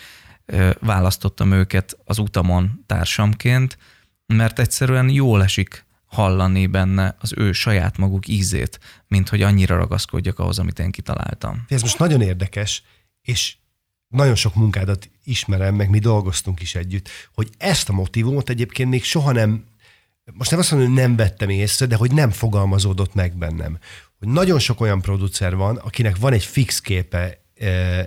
[0.81, 3.79] választottam őket az utamon társamként,
[4.27, 10.39] mert egyszerűen jól esik hallani benne az ő saját maguk ízét, mint hogy annyira ragaszkodjak
[10.39, 11.65] ahhoz, amit én kitaláltam.
[11.69, 12.83] Ez most nagyon érdekes,
[13.21, 13.57] és
[14.09, 19.05] nagyon sok munkádat ismerem, meg mi dolgoztunk is együtt, hogy ezt a motivumot egyébként még
[19.05, 19.65] soha nem,
[20.33, 23.79] most nem azt mondom, hogy nem vettem észre, de hogy nem fogalmazódott meg bennem.
[24.19, 27.43] Hogy nagyon sok olyan producer van, akinek van egy fix képe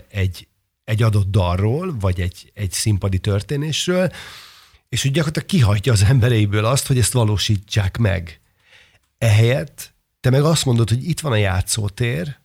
[0.09, 0.47] egy,
[0.83, 4.11] egy adott dalról, vagy egy, egy színpadi történésről,
[4.89, 8.39] és úgy gyakorlatilag kihagyja az embereiből azt, hogy ezt valósítsák meg.
[9.17, 12.37] Ehelyett te meg azt mondod, hogy itt van a játszótér,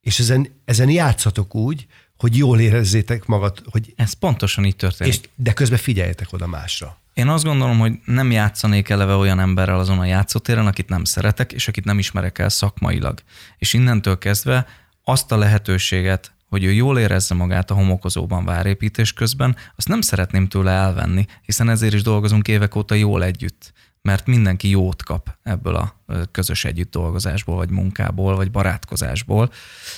[0.00, 1.86] és ezen, ezen játszatok úgy,
[2.22, 3.62] hogy jól érezzétek magad.
[3.70, 5.12] Hogy Ez pontosan így történik.
[5.12, 6.98] És, de közben figyeljetek oda másra.
[7.14, 11.52] Én azt gondolom, hogy nem játszanék eleve olyan emberrel azon a játszótéren, akit nem szeretek,
[11.52, 13.20] és akit nem ismerek el szakmailag.
[13.58, 14.66] És innentől kezdve
[15.04, 20.48] azt a lehetőséget, hogy ő jól érezze magát a homokozóban várépítés közben, azt nem szeretném
[20.48, 23.72] tőle elvenni, hiszen ezért is dolgozunk évek óta jól együtt
[24.02, 29.52] mert mindenki jót kap ebből a közös együtt dolgozásból, vagy munkából, vagy barátkozásból,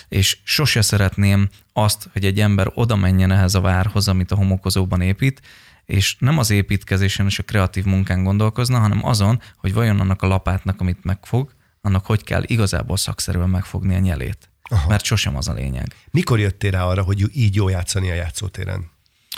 [0.09, 5.01] és sose szeretném azt, hogy egy ember oda menjen ehhez a várhoz, amit a homokozóban
[5.01, 5.41] épít,
[5.85, 10.27] és nem az építkezésen és a kreatív munkán gondolkozna, hanem azon, hogy vajon annak a
[10.27, 14.49] lapátnak, amit megfog, annak hogy kell igazából szakszerűen megfogni a nyelét.
[14.63, 14.89] Aha.
[14.89, 15.97] Mert sosem az a lényeg.
[16.11, 18.91] Mikor jöttél rá arra, hogy így jó játszani a játszótéren?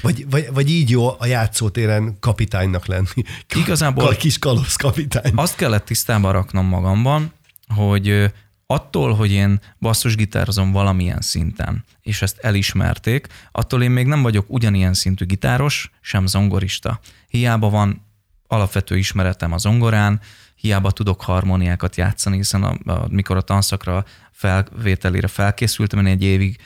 [0.02, 3.22] Vagy, vagy, vagy így jó a játszótéren kapitánynak lenni.
[3.54, 5.32] Igazából kis kalosz kapitány.
[5.34, 7.32] Azt kellett tisztában raknom magamban,
[7.74, 8.32] hogy
[8.66, 14.94] attól, hogy én basszusgitározom valamilyen szinten, és ezt elismerték, attól én még nem vagyok ugyanilyen
[14.94, 17.00] szintű gitáros, sem zongorista.
[17.28, 18.06] Hiába van
[18.46, 20.20] alapvető ismeretem a zongorán,
[20.54, 26.58] hiába tudok harmóniákat játszani, hiszen a, a, mikor a tanszakra felvételére felkészültem, én egy évig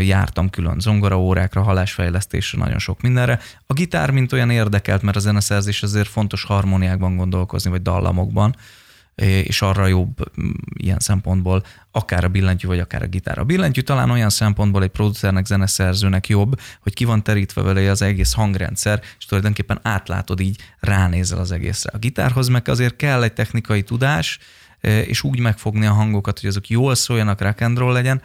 [0.00, 3.40] jártam külön zongoraórákra, halásfejlesztésre, nagyon sok mindenre.
[3.66, 8.56] A gitár mint olyan érdekelt, mert a zeneszerzés azért fontos harmóniákban gondolkozni, vagy dallamokban,
[9.44, 10.30] és arra jobb
[10.74, 13.38] ilyen szempontból akár a billentyű, vagy akár a gitár.
[13.38, 18.02] A billentyű talán olyan szempontból egy producernek, zeneszerzőnek jobb, hogy ki van terítve vele az
[18.02, 21.90] egész hangrendszer, és tulajdonképpen átlátod így, ránézel az egészre.
[21.94, 24.38] A gitárhoz meg azért kell egy technikai tudás,
[24.80, 28.22] és úgy megfogni a hangokat, hogy azok jól szóljanak, rock and roll legyen,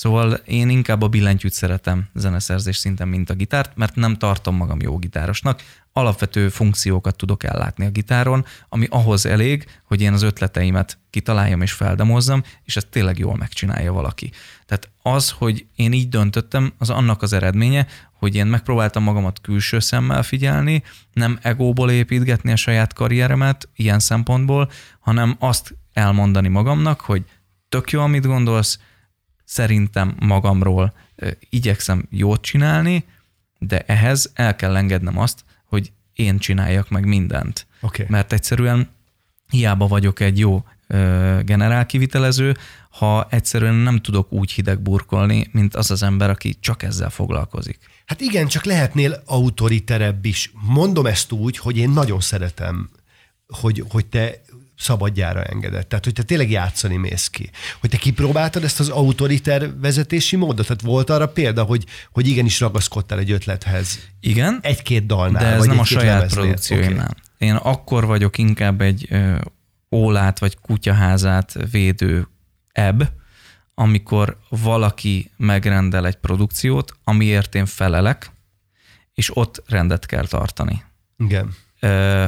[0.00, 4.80] Szóval én inkább a billentyűt szeretem zeneszerzés szinten, mint a gitárt, mert nem tartom magam
[4.80, 5.62] jó gitárosnak.
[5.92, 11.72] Alapvető funkciókat tudok ellátni a gitáron, ami ahhoz elég, hogy én az ötleteimet kitaláljam és
[11.72, 14.30] feldemozzam, és ezt tényleg jól megcsinálja valaki.
[14.66, 19.78] Tehát az, hogy én így döntöttem, az annak az eredménye, hogy én megpróbáltam magamat külső
[19.78, 20.82] szemmel figyelni,
[21.12, 27.24] nem egóból építgetni a saját karrieremet ilyen szempontból, hanem azt elmondani magamnak, hogy
[27.68, 28.78] tök jó, amit gondolsz,
[29.50, 30.92] szerintem magamról
[31.50, 33.04] igyekszem jót csinálni,
[33.58, 37.66] de ehhez el kell engednem azt, hogy én csináljak meg mindent.
[37.80, 38.06] Okay.
[38.08, 38.88] Mert egyszerűen
[39.48, 40.64] hiába vagyok egy jó
[41.42, 42.56] generál kivitelező,
[42.90, 47.78] ha egyszerűen nem tudok úgy hideg burkolni, mint az az ember, aki csak ezzel foglalkozik.
[48.06, 50.52] Hát igen, csak lehetnél autoriterebb is.
[50.54, 52.90] Mondom ezt úgy, hogy én nagyon szeretem,
[53.46, 54.40] hogy, hogy te
[54.80, 55.88] szabadjára engedett.
[55.88, 57.50] Tehát, hogy te tényleg játszani mész ki.
[57.80, 60.66] Hogy te kipróbáltad ezt az autoriter vezetési módot?
[60.66, 63.98] Tehát volt arra példa, hogy, hogy igenis ragaszkodtál egy ötlethez?
[64.20, 64.58] Igen.
[64.62, 65.42] Egy-két dalnál.
[65.42, 66.42] De ez vagy nem a saját lemeznél.
[66.42, 67.10] produkcióimnál.
[67.10, 67.48] Okay.
[67.48, 69.36] Én akkor vagyok inkább egy ö,
[69.90, 72.28] ólát vagy kutyaházát védő
[72.72, 73.12] ebb,
[73.74, 78.30] amikor valaki megrendel egy produkciót, amiért én felelek,
[79.14, 80.84] és ott rendet kell tartani.
[81.16, 81.54] Igen.
[81.80, 82.26] Ö,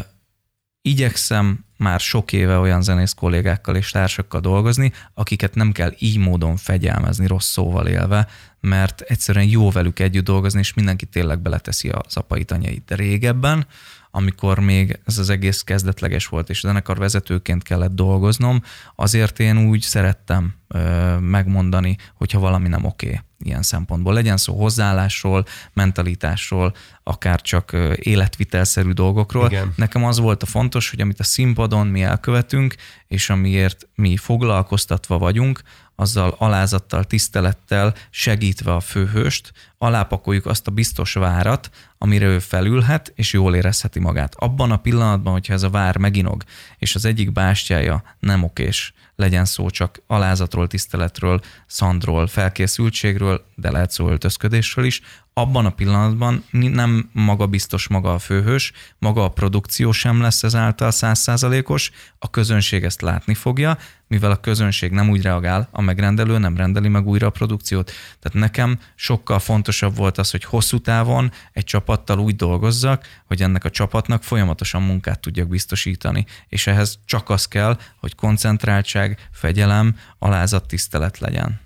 [0.83, 6.57] igyekszem már sok éve olyan zenész kollégákkal és társakkal dolgozni, akiket nem kell így módon
[6.57, 8.29] fegyelmezni, rossz szóval élve,
[8.61, 12.85] mert egyszerűen jó velük együtt dolgozni, és mindenki tényleg beleteszi az apait, anyait.
[12.85, 13.67] De régebben,
[14.15, 18.63] amikor még ez az egész kezdetleges volt, és zenekar vezetőként kellett dolgoznom,
[18.97, 23.07] azért én úgy szerettem ö, megmondani, hogyha valami nem oké.
[23.07, 24.15] Okay ilyen szempontból.
[24.15, 29.47] Legyen szó hozzáállásról, mentalitásról, akár csak életvitelszerű dolgokról.
[29.47, 29.73] Igen.
[29.77, 32.75] Nekem az volt a fontos, hogy amit a színpadon mi elkövetünk,
[33.07, 35.63] és amiért mi foglalkoztatva vagyunk,
[35.97, 43.33] azzal alázattal, tisztelettel segítve a főhőst, alápakoljuk azt a biztos várat, amire ő felülhet, és
[43.33, 44.35] jól érezheti magát.
[44.35, 46.43] Abban a pillanatban, hogyha ez a vár meginog,
[46.79, 53.91] és az egyik bástyája nem okés, legyen szó csak alázatról, tiszteletről, szandról, felkészültségről, de lehet
[53.91, 55.01] szó öltözködésről is,
[55.35, 60.91] abban a pillanatban nem maga biztos maga a főhős, maga a produkció sem lesz ezáltal
[60.91, 66.57] százszázalékos, a közönség ezt látni fogja, mivel a közönség nem úgy reagál, a megrendelő nem
[66.57, 67.93] rendeli meg újra a produkciót.
[68.21, 73.65] Tehát nekem sokkal fontosabb volt az, hogy hosszú távon egy csapattal úgy dolgozzak, hogy ennek
[73.65, 76.27] a csapatnak folyamatosan munkát tudjak biztosítani.
[76.49, 81.61] És ehhez csak az kell, hogy koncentráltság, fegyelem, alázat, tisztelet legyen.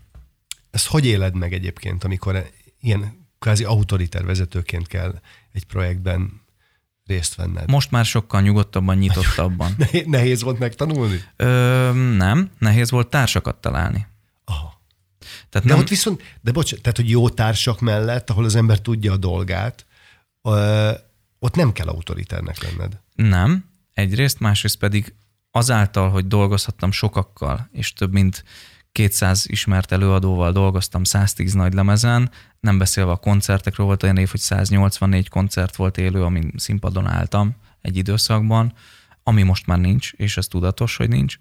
[0.70, 2.50] Ezt hogy éled meg egyébként, amikor
[2.81, 5.20] ilyen kvázi autoriter vezetőként kell
[5.53, 6.44] egy projektben
[7.07, 7.70] részt venned.
[7.70, 9.77] Most már sokkal nyugodtabban, nyitottabban.
[10.05, 11.22] Nehéz volt megtanulni?
[11.37, 14.07] Ö, nem, nehéz volt társakat találni.
[14.44, 14.81] Aha.
[15.49, 18.81] Tehát de nem, ott viszont, de bocs, tehát, hogy jó társak mellett, ahol az ember
[18.81, 19.87] tudja a dolgát,
[20.42, 20.90] ö,
[21.38, 23.01] ott nem kell autoriternek lenned.
[23.14, 23.64] Nem.
[23.92, 25.14] Egyrészt, másrészt pedig
[25.51, 28.44] azáltal, hogy dolgozhattam sokakkal, és több mint
[28.96, 32.30] 200 ismert előadóval dolgoztam 110 nagy lemezen,
[32.61, 37.54] nem beszélve a koncertekről, volt olyan év, hogy 184 koncert volt élő, amin színpadon álltam
[37.80, 38.72] egy időszakban,
[39.22, 41.37] ami most már nincs, és ez tudatos, hogy nincs.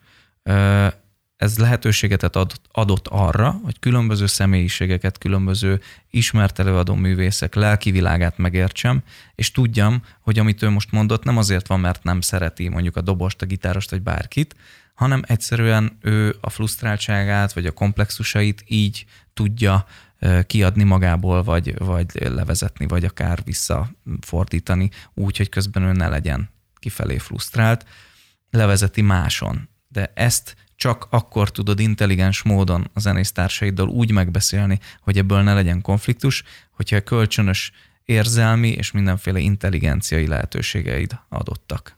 [1.35, 2.23] Ez lehetőséget
[2.71, 9.03] adott, arra, hogy különböző személyiségeket, különböző ismert előadó művészek lelki világát megértsem,
[9.35, 13.01] és tudjam, hogy amit ő most mondott, nem azért van, mert nem szereti mondjuk a
[13.01, 14.55] dobost, a gitárost vagy bárkit,
[14.95, 19.85] hanem egyszerűen ő a frusztráltságát vagy a komplexusait így tudja
[20.47, 27.17] kiadni magából, vagy, vagy levezetni, vagy akár visszafordítani, úgy, hogy közben ő ne legyen kifelé
[27.17, 27.85] frusztrált,
[28.49, 29.69] levezeti máson.
[29.87, 35.81] De ezt csak akkor tudod intelligens módon a zenésztársaiddal úgy megbeszélni, hogy ebből ne legyen
[35.81, 37.71] konfliktus, hogyha kölcsönös
[38.05, 41.97] érzelmi és mindenféle intelligenciai lehetőségeid adottak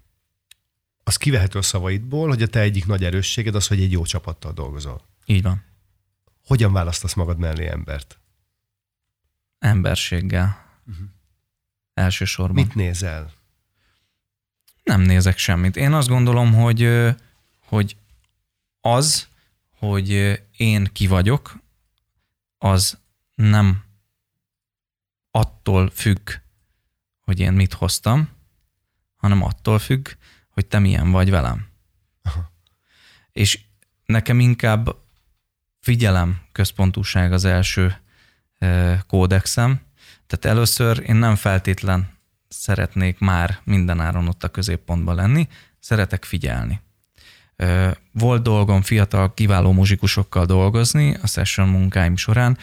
[1.07, 4.51] az kivehető a szavaidból, hogy a te egyik nagy erősséged az, hogy egy jó csapattal
[4.51, 5.01] dolgozol.
[5.25, 5.63] Így van.
[6.45, 8.19] Hogyan választasz magad mellé embert?
[9.59, 10.79] Emberséggel.
[10.87, 11.07] Uh-huh.
[11.93, 12.55] Elsősorban.
[12.55, 13.31] Mit nézel?
[14.83, 15.75] Nem nézek semmit.
[15.75, 16.89] Én azt gondolom, hogy,
[17.59, 17.97] hogy
[18.81, 19.27] az,
[19.69, 20.09] hogy
[20.57, 21.59] én ki vagyok,
[22.57, 22.99] az
[23.35, 23.83] nem
[25.31, 26.29] attól függ,
[27.21, 28.29] hogy én mit hoztam,
[29.15, 30.09] hanem attól függ,
[30.57, 31.67] hogy te milyen vagy velem.
[32.21, 32.51] Aha.
[33.31, 33.59] És
[34.05, 34.95] nekem inkább
[35.79, 37.97] figyelem központúság az első
[39.07, 39.81] kódexem.
[40.27, 42.09] Tehát először én nem feltétlen
[42.47, 45.47] szeretnék már mindenáron ott a középpontban lenni,
[45.79, 46.81] szeretek figyelni.
[48.11, 52.57] Volt dolgom fiatal, kiváló muzsikusokkal dolgozni a session munkáim során,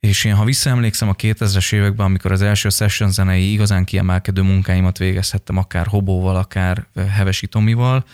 [0.00, 4.98] és én, ha visszaemlékszem a 2000-es években, amikor az első session zenei igazán kiemelkedő munkáimat
[4.98, 8.04] végezhettem, akár Hobóval, akár Hevesi Tomival,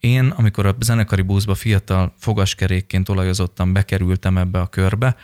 [0.00, 5.16] én, amikor a zenekari buszba fiatal fogaskerékként olajozottan bekerültem ebbe a körbe,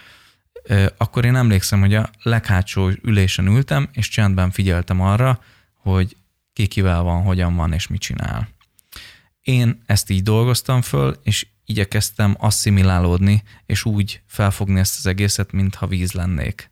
[0.96, 5.40] akkor én emlékszem, hogy a leghátsó ülésen ültem, és csendben figyeltem arra,
[5.74, 6.16] hogy
[6.52, 8.48] ki kivel van, hogyan van, és mit csinál.
[9.42, 15.86] Én ezt így dolgoztam föl, és igyekeztem asszimilálódni, és úgy felfogni ezt az egészet, mintha
[15.86, 16.70] víz lennék,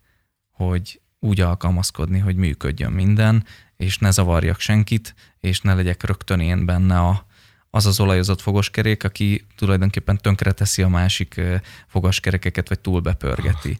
[0.51, 3.45] hogy úgy alkalmazkodni, hogy működjön minden,
[3.77, 7.25] és ne zavarjak senkit, és ne legyek rögtön én benne a,
[7.69, 11.41] az az olajozott fogoskerék, aki tulajdonképpen tönkreteszi a másik
[11.87, 13.77] fogaskerekeket, vagy túlbepörgeti.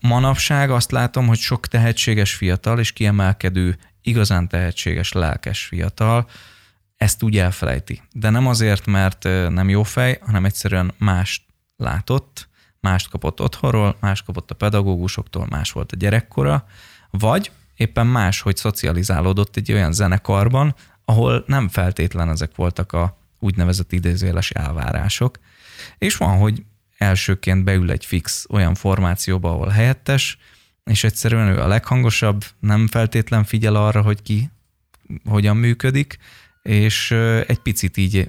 [0.00, 6.28] Manapság azt látom, hogy sok tehetséges fiatal és kiemelkedő, igazán tehetséges, lelkes fiatal
[6.96, 8.02] ezt úgy elfelejti.
[8.12, 11.42] De nem azért, mert nem jó fej, hanem egyszerűen mást
[11.76, 12.48] látott,
[12.80, 16.66] mást kapott otthonról, más kapott a pedagógusoktól, más volt a gyerekkora,
[17.10, 20.74] vagy éppen más, hogy szocializálódott egy olyan zenekarban,
[21.04, 25.38] ahol nem feltétlen ezek voltak a úgynevezett idézőjeles elvárások.
[25.98, 26.64] És van, hogy
[26.98, 30.38] elsőként beül egy fix olyan formációba, ahol helyettes,
[30.84, 34.50] és egyszerűen ő a leghangosabb, nem feltétlen figyel arra, hogy ki
[35.24, 36.18] hogyan működik,
[36.66, 37.10] és
[37.46, 38.28] egy picit így,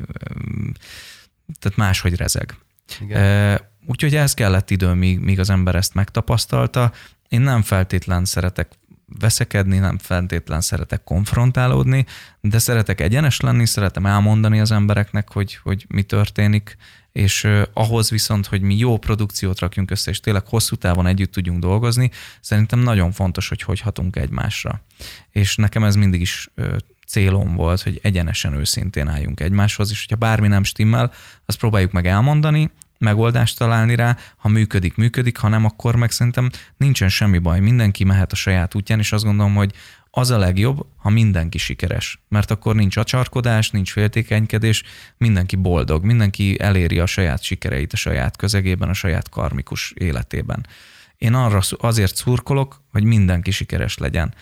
[1.60, 2.58] tehát máshogy rezeg.
[3.02, 3.60] Igen.
[3.86, 6.92] Úgyhogy ez kellett idő, míg, míg az ember ezt megtapasztalta.
[7.28, 8.72] Én nem feltétlen szeretek
[9.20, 12.06] veszekedni, nem feltétlen szeretek konfrontálódni,
[12.42, 16.78] de szeretek egyenes lenni, szeretem elmondani az embereknek, hogy, hogy mi történik,
[17.12, 21.60] és ahhoz viszont, hogy mi jó produkciót rakjunk össze, és tényleg hosszú távon együtt tudjunk
[21.60, 22.12] dolgozni,
[22.42, 24.82] szerintem nagyon fontos, hogy hogy hatunk egymásra.
[25.32, 26.50] És nekem ez mindig is
[27.08, 31.12] célom volt, hogy egyenesen őszintén álljunk egymáshoz, és hogyha bármi nem stimmel,
[31.46, 36.50] azt próbáljuk meg elmondani, megoldást találni rá, ha működik, működik, ha nem, akkor meg szerintem
[36.78, 39.74] nincsen semmi baj, mindenki mehet a saját útján, és azt gondolom, hogy
[40.12, 44.84] az a legjobb, ha mindenki sikeres, mert akkor nincs acsarkodás, nincs féltékenykedés,
[45.18, 50.66] mindenki boldog, mindenki eléri a saját sikereit a saját közegében, a saját karmikus életében.
[51.18, 54.34] Én arra azért szurkolok, hogy mindenki sikeres legyen.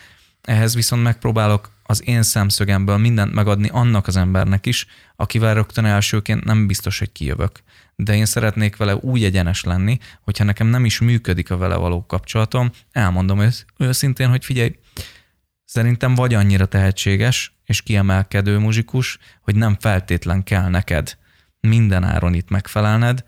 [0.42, 6.44] Ehhez viszont megpróbálok az én szemszögemből mindent megadni annak az embernek is, akivel rögtön elsőként
[6.44, 7.62] nem biztos, hogy kijövök.
[7.96, 12.06] De én szeretnék vele úgy egyenes lenni, hogyha nekem nem is működik a vele való
[12.06, 14.78] kapcsolatom, elmondom ősz, őszintén, hogy figyelj,
[15.64, 21.18] szerintem vagy annyira tehetséges és kiemelkedő muzsikus, hogy nem feltétlen kell neked
[21.60, 23.24] minden áron itt megfelelned,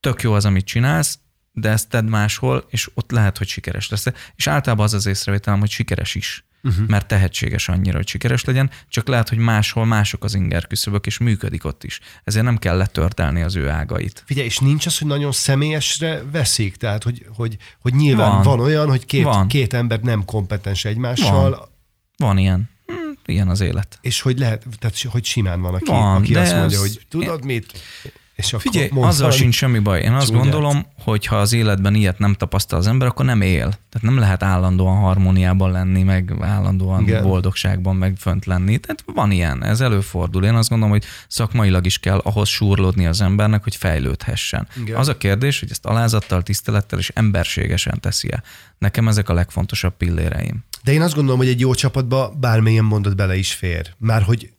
[0.00, 1.18] tök jó az, amit csinálsz,
[1.52, 4.06] de ezt tedd máshol, és ott lehet, hogy sikeres lesz.
[4.34, 6.88] És általában az az észrevételem, hogy sikeres is uh-huh.
[6.88, 11.18] mert tehetséges annyira, hogy sikeres legyen, csak lehet, hogy máshol mások az inger küszöbök, és
[11.18, 12.00] működik ott is.
[12.24, 14.22] Ezért nem kell letörtelni az ő ágait.
[14.26, 16.76] Figyelj, és nincs az, hogy nagyon személyesre veszik?
[16.76, 19.48] Tehát, hogy, hogy, hogy nyilván van, van olyan, hogy két, van.
[19.48, 21.50] két ember nem kompetens egymással.
[21.50, 21.68] Van,
[22.16, 22.70] van ilyen.
[22.86, 22.94] Hm,
[23.26, 23.98] ilyen az élet.
[24.00, 26.82] És hogy lehet, tehát hogy simán van, aki, van, aki azt mondja, ez...
[26.82, 27.80] hogy tudod mit?
[28.38, 30.00] És akkor Figyelj, azzal sincs semmi baj.
[30.00, 33.58] Én azt gondolom, hogy ha az életben ilyet nem tapasztal az ember, akkor nem él.
[33.68, 37.22] Tehát nem lehet állandóan harmóniában lenni, meg állandóan Igen.
[37.22, 38.78] boldogságban, meg fönt lenni.
[38.78, 40.44] Tehát van ilyen, ez előfordul.
[40.44, 44.68] Én azt gondolom, hogy szakmailag is kell ahhoz súrlódni az embernek, hogy fejlődhessen.
[44.80, 44.96] Igen.
[44.96, 48.42] Az a kérdés, hogy ezt alázattal, tisztelettel és emberségesen teszi-e.
[48.78, 50.64] Nekem ezek a legfontosabb pilléreim.
[50.82, 53.94] De én azt gondolom, hogy egy jó csapatba bármilyen mondat bele is fér.
[53.98, 54.52] Már hogy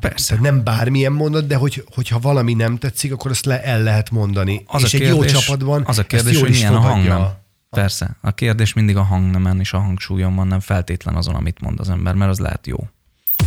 [0.00, 0.38] Persze.
[0.40, 4.64] Nem bármilyen mondat, de hogy, hogyha valami nem tetszik, akkor azt le, el lehet mondani.
[4.66, 7.42] Az és a kérdés, egy jó csapatban Az a kérdés, hogy milyen a hang nem.
[7.70, 8.16] Persze.
[8.20, 11.88] A kérdés mindig a hangnemen és a hangsúlyon van, nem feltétlen azon, amit mond az
[11.88, 12.76] ember, mert az lehet jó.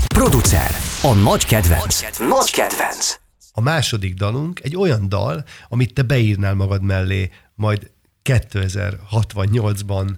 [0.07, 0.71] Producer.
[1.01, 2.19] A nagy kedvenc.
[2.19, 3.19] Nagy kedvenc.
[3.51, 7.91] A második dalunk egy olyan dal, amit te beírnál magad mellé, majd
[8.23, 10.09] 2068-ban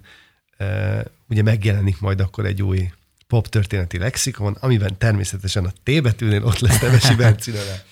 [0.58, 2.90] uh, ugye megjelenik majd akkor egy új
[3.30, 7.84] pop történeti lexikon, amiben természetesen a T betűnél ott lesz Temesi Berci neve.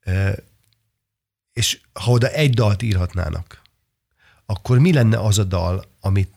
[0.00, 0.34] E,
[1.52, 3.62] és ha oda egy dalt írhatnának,
[4.46, 6.32] akkor mi lenne az a dal, amit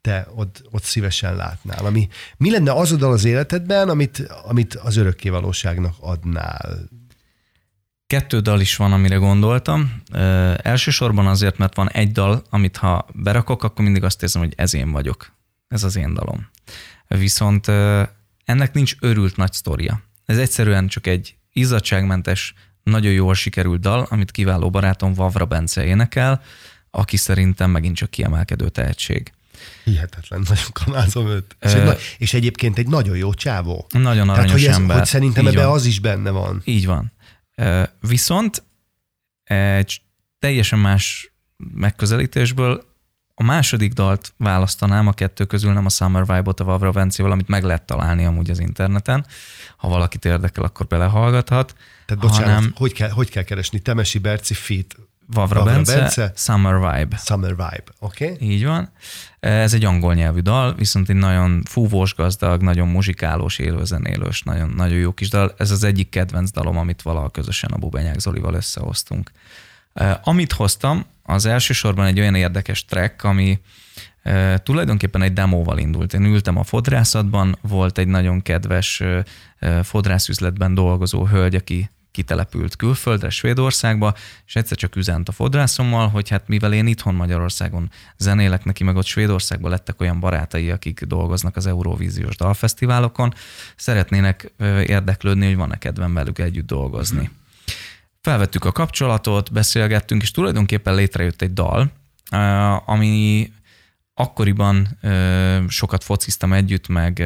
[0.00, 1.86] te ott, ott szívesen látnál?
[1.86, 6.78] Ami, mi lenne az a dal az életedben, amit, amit az örökkévalóságnak adnál?
[8.06, 10.02] Kettő dal is van, amire gondoltam.
[10.12, 14.52] Ö, elsősorban azért, mert van egy dal, amit ha berakok, akkor mindig azt érzem, hogy
[14.56, 15.32] ez én vagyok.
[15.68, 16.48] Ez az én dalom.
[17.18, 17.68] Viszont
[18.44, 20.02] ennek nincs örült nagy sztoria.
[20.24, 26.42] Ez egyszerűen csak egy izzadságmentes, nagyon jól sikerült dal, amit kiváló barátom Vavra Bence énekel,
[26.90, 29.32] aki szerintem megint csak kiemelkedő tehetség.
[29.84, 31.56] Hihetetlen, nagyon kanázom őt.
[31.60, 33.86] És, egy, és egyébként egy nagyon jó csávó.
[33.90, 34.96] Nagyon aranyos Tehát, hogy, ez, ember.
[34.96, 35.74] hogy szerintem Így ebbe van.
[35.74, 36.62] az is benne van.
[36.64, 37.12] Így van.
[38.00, 38.62] Viszont
[39.44, 40.02] egy
[40.38, 42.89] teljesen más megközelítésből
[43.40, 47.48] a második dalt választanám a kettő közül, nem a Summer Vibe-ot a Vavra Vencével, amit
[47.48, 49.26] meg lehet találni amúgy az interneten.
[49.76, 51.74] Ha valakit érdekel, akkor belehallgathat.
[52.06, 53.78] Tehát bocsánat, hanem hogy, kell, hogy kell keresni?
[53.78, 56.32] Temesi Berci fit Vavra, Vavra Bence, Bence?
[56.36, 57.16] Summer Vibe.
[57.16, 58.32] Summer Vibe, oké?
[58.32, 58.48] Okay?
[58.48, 58.90] Így van.
[59.40, 64.98] Ez egy angol nyelvű dal, viszont egy nagyon fúvós, gazdag, nagyon muzsikálós, élőzenélős, nagyon, nagyon
[64.98, 65.54] jó kis dal.
[65.58, 69.30] Ez az egyik kedvenc dalom, amit valaha közösen a Bubenyák Zolival összehoztunk.
[70.22, 73.58] Amit hoztam, az elsősorban egy olyan érdekes track, ami
[74.62, 76.14] tulajdonképpen egy demóval indult.
[76.14, 79.02] Én ültem a fodrászatban, volt egy nagyon kedves
[79.82, 84.14] fodrászüzletben dolgozó hölgy, aki kitelepült külföldre, Svédországba,
[84.46, 88.96] és egyszer csak üzent a fodrászommal, hogy hát mivel én itthon Magyarországon zenélek neki, meg
[88.96, 93.34] ott Svédországban lettek olyan barátai, akik dolgoznak az Eurovíziós dalfesztiválokon,
[93.76, 94.52] szeretnének
[94.86, 97.30] érdeklődni, hogy van-e kedvem velük együtt dolgozni.
[98.22, 101.92] Felvettük a kapcsolatot, beszélgettünk, és tulajdonképpen létrejött egy dal,
[102.84, 103.50] ami
[104.14, 104.98] akkoriban
[105.68, 107.22] sokat fociztam együtt, meg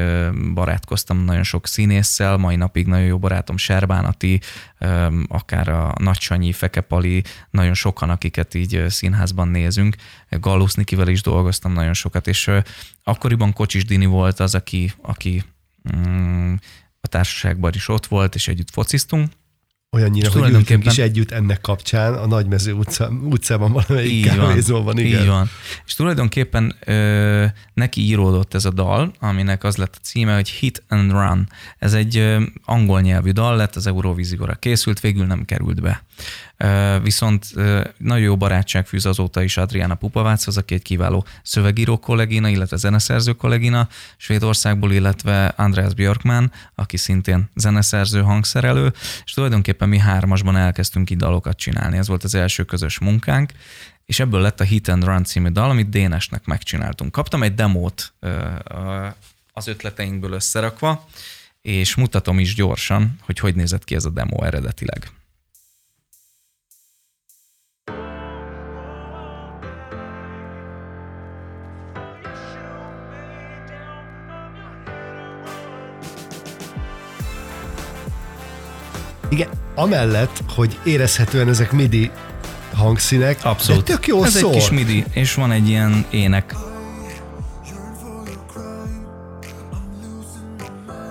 [0.55, 4.40] barátkoztam nagyon sok színésszel, mai napig nagyon jó barátom Serbánati,
[5.28, 9.97] akár a Nagy Sanyi, Fekepali, nagyon sokan, akiket így színházban nézünk.
[10.30, 12.51] Gallusz Nikivel is dolgoztam nagyon sokat, és
[13.05, 15.42] akkoriban Kocsis Dini volt az, aki, aki
[15.97, 16.55] mm,
[17.01, 19.32] a társaságban is ott volt, és együtt fociztunk.
[19.95, 24.99] Olyannyira, hogy ültünk is együtt ennek kapcsán a Nagymező utca, utcában valamelyik így kávézóban.
[24.99, 25.20] Igen.
[25.20, 25.51] Így van.
[25.86, 30.82] És tulajdonképpen ö, neki íródott ez a dal, aminek az lett a címe, hogy Hit
[30.88, 31.49] and Run.
[31.78, 36.05] Ez egy ö, angol nyelvű dal lett, az Eurovízióra készült, végül nem került be.
[37.03, 37.55] Viszont
[37.97, 43.33] nagyon jó barátság fűz azóta is Adriana Pupaváchoz, aki egy kiváló szövegíró kollégina, illetve zeneszerző
[43.33, 48.93] kollégina Svédországból, illetve Andreas Björkman, aki szintén zeneszerző, hangszerelő,
[49.25, 51.97] és tulajdonképpen mi hármasban elkezdtünk így dalokat csinálni.
[51.97, 53.53] Ez volt az első közös munkánk,
[54.05, 57.13] és ebből lett a Hit and Run című dal, amit Dénesnek megcsináltunk.
[57.13, 58.13] Kaptam egy demót
[59.53, 61.09] az ötleteinkből összerakva,
[61.63, 65.11] és mutatom is gyorsan, hogy hogy nézett ki ez a demo eredetileg.
[79.35, 82.11] Igen, amellett, hogy érezhetően ezek midi
[82.74, 83.85] hangszínek, Abszolút.
[83.85, 84.53] de tök jó Ez szól.
[84.53, 86.55] egy kis midi, és van egy ilyen ének.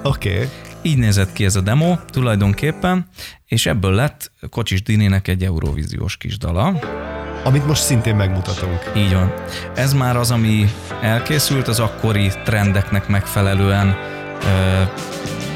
[0.03, 0.34] Oké.
[0.34, 0.47] Okay.
[0.82, 3.07] Így nézett ki ez a demo tulajdonképpen,
[3.45, 6.80] és ebből lett Kocsis Dininek egy Eurovíziós kis dala.
[7.43, 8.91] Amit most szintén megmutatunk.
[8.95, 9.34] Így van.
[9.76, 10.69] Ez már az, ami
[11.01, 13.95] elkészült az akkori trendeknek megfelelően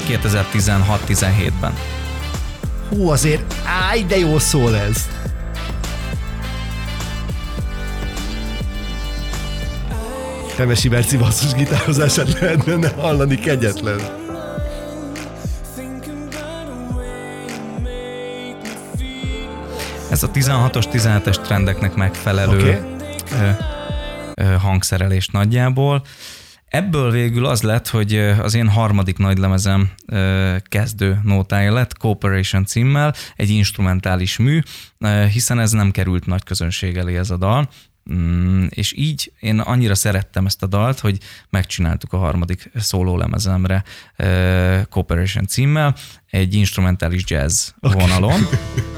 [0.08, 1.72] 2016-17-ben.
[2.88, 3.54] Hú, azért,
[3.90, 5.08] áj, de jó szól ez.
[10.56, 14.00] Temesi Berci basszusgitározását lehet benne hallani kegyetlen.
[20.10, 22.78] Ez a 16-os, 17-es trendeknek megfelelő okay.
[23.40, 23.50] ö,
[24.34, 26.02] ö, hangszerelés nagyjából.
[26.68, 29.90] Ebből végül az lett, hogy az én harmadik nagylemezem
[30.62, 34.60] kezdő nótája lett, Cooperation címmel, egy instrumentális mű,
[35.32, 37.68] hiszen ez nem került nagy közönség elé ez a dal,
[38.12, 41.18] Mm, és így én annyira szerettem ezt a dalt, hogy
[41.50, 43.84] megcsináltuk a harmadik szólólemezemre
[44.90, 45.94] Cooperation címmel,
[46.30, 48.00] egy instrumentális jazz okay.
[48.00, 48.40] vonalon.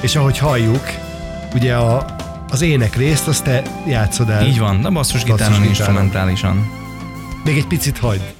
[0.00, 0.84] És ahogy halljuk,
[1.54, 2.04] ugye a,
[2.50, 4.46] az ének részt azt te játszod el.
[4.46, 6.70] Így van, de basszusgitáron instrumentálisan.
[7.44, 8.34] Még egy picit hagyd.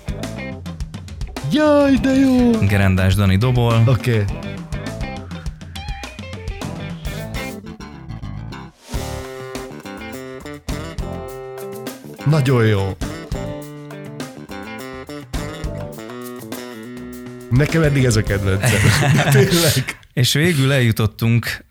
[1.53, 2.51] Jaj, de jó!
[2.51, 3.83] Gerendás Dani dobol.
[3.87, 4.13] Oké.
[4.13, 4.25] Okay.
[12.25, 12.97] Nagyon jó.
[17.51, 18.81] Nekem eddig ez a kedvencem.
[19.31, 19.98] Tényleg.
[20.19, 21.65] És végül eljutottunk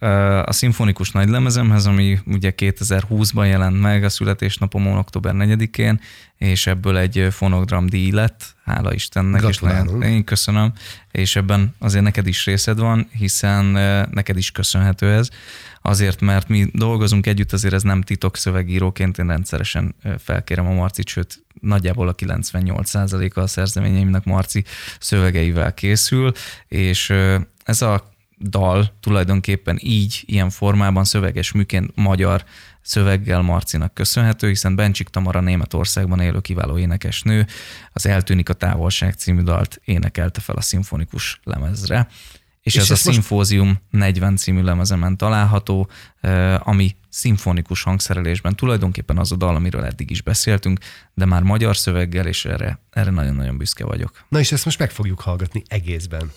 [0.45, 5.99] a szimfonikus nagylemezemhez, ami ugye 2020-ban jelent meg a születésnapomon, október 4-én,
[6.37, 9.43] és ebből egy fonogdram díj lett, hála Istennek.
[9.47, 10.73] És nagyon, én köszönöm,
[11.11, 13.65] és ebben azért neked is részed van, hiszen
[14.11, 15.29] neked is köszönhető ez.
[15.81, 21.07] Azért, mert mi dolgozunk együtt, azért ez nem titok szövegíróként, én rendszeresen felkérem a Marcit,
[21.07, 24.63] sőt nagyjából a 98%-a a szerzeményeimnek Marci
[24.99, 26.31] szövegeivel készül,
[26.67, 27.13] és
[27.63, 32.43] ez a dal tulajdonképpen így, ilyen formában, szöveges műként magyar
[32.81, 37.47] szöveggel Marcinak köszönhető, hiszen Bencsik Tamara Németországban élő kiváló énekesnő
[37.93, 42.07] az Eltűnik a távolság című dalt énekelte fel a szimfonikus lemezre.
[42.61, 43.81] És, és ez a Szimfózium most...
[43.89, 45.89] 40 című lemezemen található,
[46.59, 50.79] ami szimfonikus hangszerelésben tulajdonképpen az a dal, amiről eddig is beszéltünk,
[51.13, 54.25] de már magyar szöveggel, és erre, erre nagyon-nagyon büszke vagyok.
[54.29, 56.31] Na és ezt most meg fogjuk hallgatni egészben.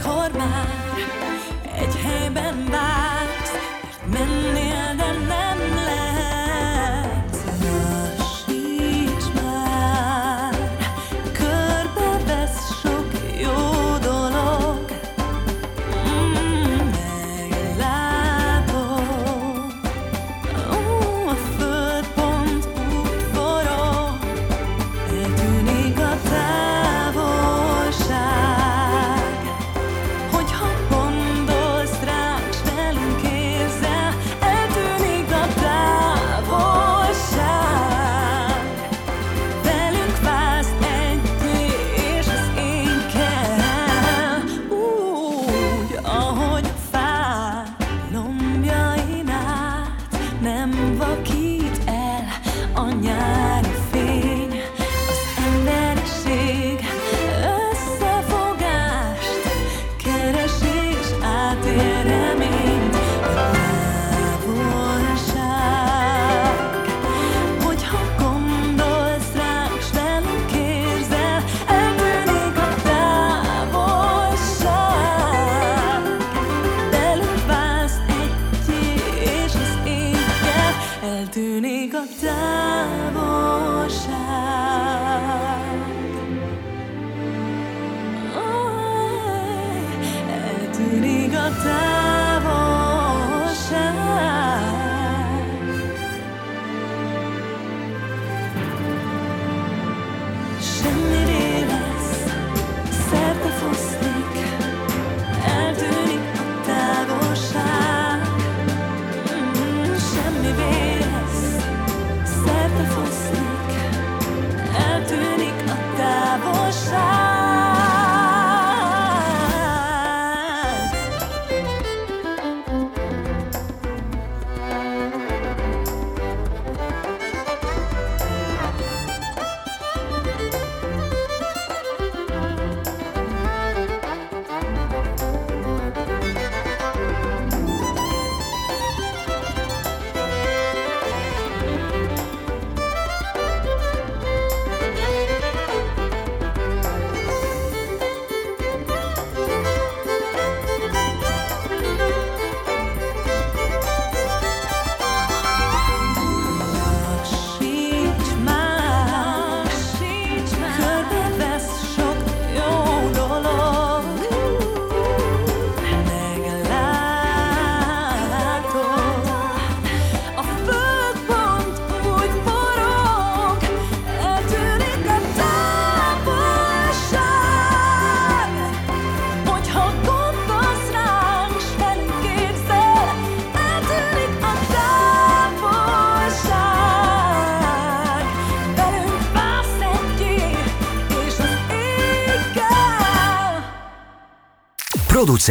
[0.00, 0.21] Cold.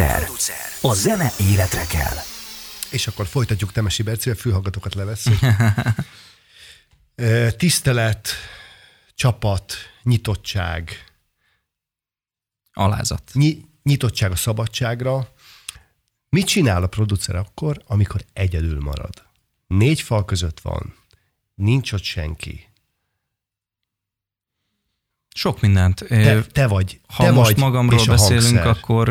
[0.00, 0.56] Producer.
[0.80, 2.16] A zene életre kell.
[2.90, 5.38] És akkor folytatjuk Temesi Bercivel, fülhallgatókat levesszük.
[7.58, 8.28] Tisztelet,
[9.14, 11.04] csapat, nyitottság,
[12.72, 13.30] Alázat.
[13.32, 15.34] nyi, nyitottság a szabadságra.
[16.28, 19.22] Mit csinál a producer akkor, amikor egyedül marad?
[19.66, 20.94] Négy fal között van,
[21.54, 22.68] nincs ott senki.
[25.34, 26.04] Sok mindent.
[26.08, 27.00] Te, te vagy.
[27.06, 28.66] Ha te most vagy, magamról beszélünk, hangszer.
[28.66, 29.08] akkor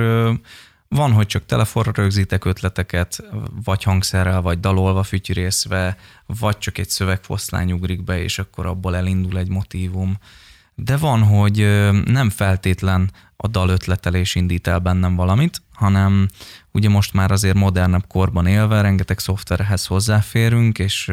[0.96, 3.24] van, hogy csak telefonra rögzítek ötleteket,
[3.64, 9.38] vagy hangszerrel, vagy dalolva fütyűrészve, vagy csak egy szövegfoszlány ugrik be, és akkor abból elindul
[9.38, 10.18] egy motívum.
[10.76, 11.58] De van, hogy
[12.06, 16.28] nem feltétlen a dal ötletelés indít el bennem valamit, hanem
[16.72, 21.12] ugye most már azért modernebb korban élve rengeteg szoftverhez hozzáférünk, és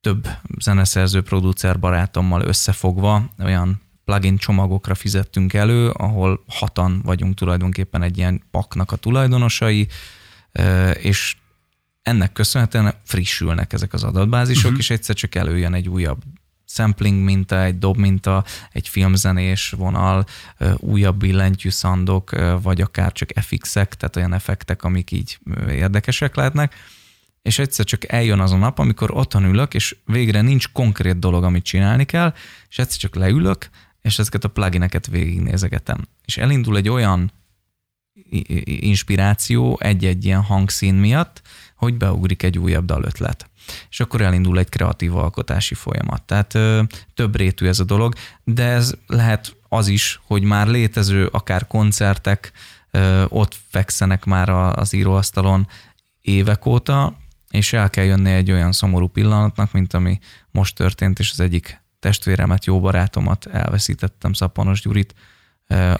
[0.00, 8.18] több zeneszerző, producer barátommal összefogva olyan plugin csomagokra fizettünk elő, ahol hatan vagyunk tulajdonképpen egy
[8.18, 9.88] ilyen paknak a tulajdonosai,
[10.94, 11.36] és
[12.02, 14.78] ennek köszönhetően frissülnek ezek az adatbázisok, uh-huh.
[14.78, 16.22] és egyszer csak előjön egy újabb
[16.72, 20.24] sampling minta, egy dob minta, egy filmzenés vonal,
[20.76, 25.38] újabb billentyű szandok, ö, vagy akár csak FX-ek, tehát olyan effektek, amik így
[25.68, 26.74] érdekesek lehetnek,
[27.42, 31.44] és egyszer csak eljön az a nap, amikor otthon ülök, és végre nincs konkrét dolog,
[31.44, 32.34] amit csinálni kell,
[32.68, 33.70] és egyszer csak leülök,
[34.02, 36.08] és ezeket a plugineket végignézegetem.
[36.24, 37.32] És elindul egy olyan
[38.64, 41.42] inspiráció egy-egy ilyen hangszín miatt,
[41.76, 43.50] hogy beugrik egy újabb dalötlet.
[43.90, 46.22] És akkor elindul egy kreatív alkotási folyamat.
[46.22, 46.82] Tehát ö,
[47.14, 52.52] több rétű ez a dolog, de ez lehet az is, hogy már létező akár koncertek
[52.90, 55.68] ö, ott fekszenek már az íróasztalon
[56.20, 57.16] évek óta,
[57.50, 60.18] és el kell jönni egy olyan szomorú pillanatnak, mint ami
[60.50, 65.14] most történt, és az egyik testvéremet, jó barátomat elveszítettem, Szappanos Gyurit,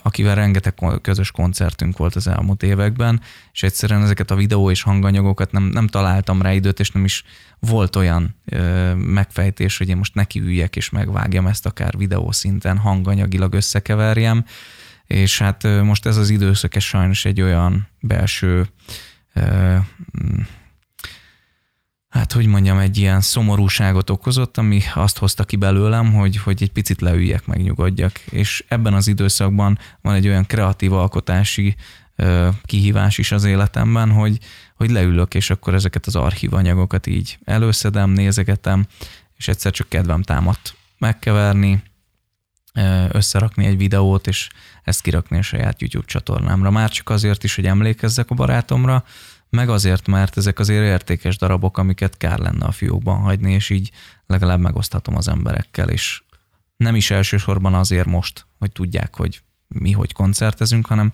[0.02, 3.20] akivel rengeteg közös koncertünk volt az elmúlt években,
[3.52, 7.24] és egyszerűen ezeket a videó és hanganyagokat nem, nem találtam rá időt, és nem is
[7.58, 13.54] volt olyan ö, megfejtés, hogy én most nekiüljek és megvágjam ezt akár videó szinten, hanganyagilag
[13.54, 14.44] összekeverjem,
[15.06, 18.66] és hát ö, most ez az időszak ez sajnos egy olyan belső
[19.34, 19.76] ö,
[22.12, 26.72] hát hogy mondjam, egy ilyen szomorúságot okozott, ami azt hozta ki belőlem, hogy, hogy egy
[26.72, 28.18] picit leüljek, megnyugodjak.
[28.18, 31.74] És ebben az időszakban van egy olyan kreatív alkotási
[32.16, 34.38] ö, kihívás is az életemben, hogy,
[34.76, 38.86] hogy leülök, és akkor ezeket az archív anyagokat így előszedem, nézegetem,
[39.36, 41.82] és egyszer csak kedvem támadt megkeverni,
[43.08, 44.48] összerakni egy videót, és
[44.82, 46.70] ezt kirakni a saját YouTube csatornámra.
[46.70, 49.04] Már csak azért is, hogy emlékezzek a barátomra,
[49.56, 53.90] meg azért, mert ezek azért értékes darabok, amiket kár lenne a fiókban hagyni, és így
[54.26, 56.22] legalább megoszthatom az emberekkel, és
[56.76, 61.12] nem is elsősorban azért most, hogy tudják, hogy mi hogy koncertezünk, hanem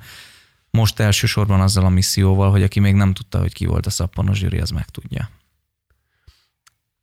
[0.71, 4.39] most elsősorban azzal a misszióval, hogy aki még nem tudta, hogy ki volt a szappanos
[4.39, 5.31] zsűri, az megtudja.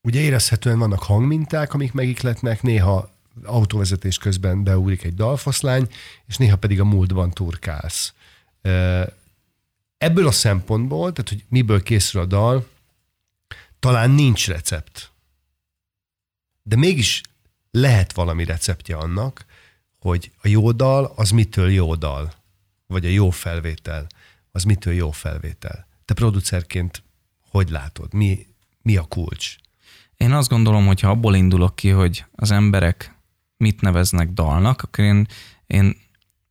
[0.02, 3.10] Ugye érezhetően vannak hangminták, amik megikletnek, néha
[3.44, 5.88] autóvezetés közben beugrik egy dalfoszlány,
[6.26, 8.14] és néha pedig a múltban turkálsz.
[9.98, 12.70] Ebből a szempontból, tehát hogy miből készül a dal,
[13.80, 15.12] talán nincs recept.
[16.64, 17.22] De mégis
[17.72, 19.46] lehet valami receptje annak,
[20.00, 22.34] hogy a jó dal az mitől jó dal,
[22.88, 24.08] vagy a jó felvétel
[24.56, 25.88] az mitől jó felvétel.
[26.06, 27.04] Te producerként
[27.50, 28.14] hogy látod?
[28.14, 28.46] Mi,
[28.82, 29.56] mi a kulcs?
[30.18, 33.16] Én azt gondolom, hogy ha abból indulok ki, hogy az emberek
[33.58, 35.28] mit neveznek dalnak, akkor én,
[35.68, 35.98] én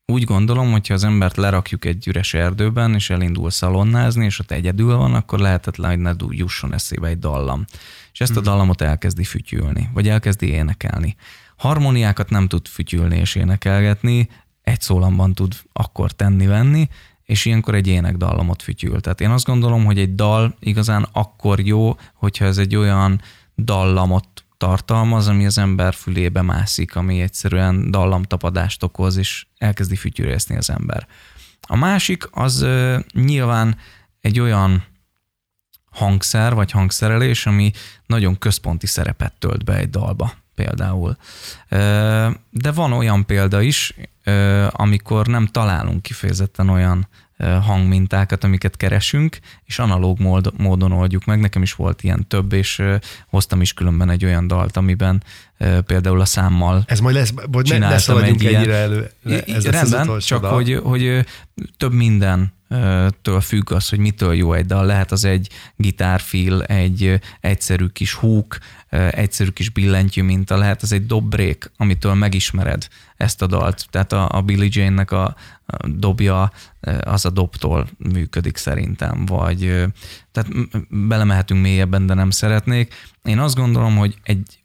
[0.07, 4.51] úgy gondolom, hogy ha az embert lerakjuk egy üres erdőben, és elindul szalonnázni, és ott
[4.51, 7.65] egyedül van, akkor lehetetlen, hogy ne jusson eszébe egy dallam.
[8.13, 11.17] És ezt a dallamot elkezdi fütyülni, vagy elkezdi énekelni.
[11.57, 14.29] Harmóniákat nem tud fütyülni és énekelgetni,
[14.63, 16.89] egy szólamban tud akkor tenni-venni,
[17.23, 19.01] és ilyenkor egy énekdallamot fütyül.
[19.01, 23.21] Tehát én azt gondolom, hogy egy dal igazán akkor jó, hogyha ez egy olyan
[23.57, 30.71] dallamot tartalmaz, ami az ember fülébe mászik, ami egyszerűen dallamtapadást okoz, és elkezdi fütyűrészni az
[30.71, 31.07] ember.
[31.61, 32.67] A másik az
[33.13, 33.77] nyilván
[34.21, 34.85] egy olyan
[35.91, 37.71] hangszer vagy hangszerelés, ami
[38.07, 41.17] nagyon központi szerepet tölt be egy dalba például.
[42.51, 43.95] De van olyan példa is,
[44.71, 51.41] amikor nem találunk kifejezetten olyan hangmintákat, amiket keresünk, és analóg mód- módon oldjuk meg.
[51.41, 52.83] Nekem is volt ilyen több, és
[53.27, 55.23] hoztam is különben egy olyan dalt, amiben
[55.87, 59.11] például a számmal Ez majd lesz, vagy ne, ne szaladjunk egy ilyen- ennyire elő.
[59.47, 60.53] Ez az Rendben, utolsó csak dal.
[60.53, 61.25] hogy, hogy
[61.77, 62.53] több minden
[63.23, 64.87] től függ az, hogy mitől jó egy dal.
[64.87, 68.59] Lehet az egy gitárfil, egy egyszerű kis húk,
[69.11, 73.87] egyszerű kis billentyű minta, lehet az egy dobbrék, amitől megismered ezt a dalt.
[73.91, 75.35] Tehát a, a Billie Jane-nek a,
[75.85, 76.53] dobja,
[77.01, 79.85] az a dobtól működik szerintem, vagy
[80.33, 80.51] tehát
[80.89, 82.95] belemehetünk mélyebben, de nem szeretnék.
[83.23, 84.63] Én azt gondolom, hogy egy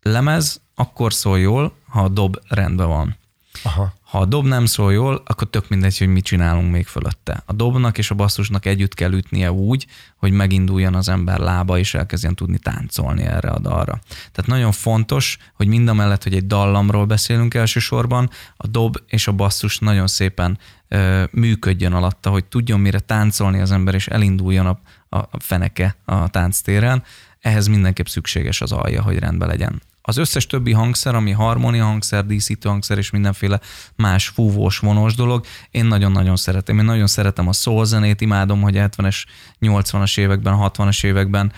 [0.00, 3.16] lemez akkor szól jól, ha a dob rendben van.
[3.62, 3.94] Aha.
[4.14, 7.42] Ha a dob nem szól jól, akkor tök mindegy, hogy mit csinálunk még fölötte.
[7.46, 9.86] A dobnak és a basszusnak együtt kell ütnie úgy,
[10.16, 14.00] hogy meginduljon az ember lába, és elkezdjen tudni táncolni erre a dalra.
[14.32, 19.26] Tehát nagyon fontos, hogy mind a mellett, hogy egy dallamról beszélünk elsősorban, a dob és
[19.26, 20.58] a basszus nagyon szépen
[20.88, 24.78] ö, működjön alatta, hogy tudjon mire táncolni az ember, és elinduljon a,
[25.18, 27.02] a feneke a tánctéren.
[27.40, 29.82] Ehhez mindenképp szükséges az alja, hogy rendben legyen.
[30.06, 33.60] Az összes többi hangszer, ami harmónia hangszer, díszítő hangszer és mindenféle
[33.96, 36.78] más fúvós, vonós dolog, én nagyon-nagyon szeretem.
[36.78, 39.24] Én nagyon szeretem a soul zenét, imádom, hogy 70-es,
[39.60, 41.52] 80-as években, 60-as években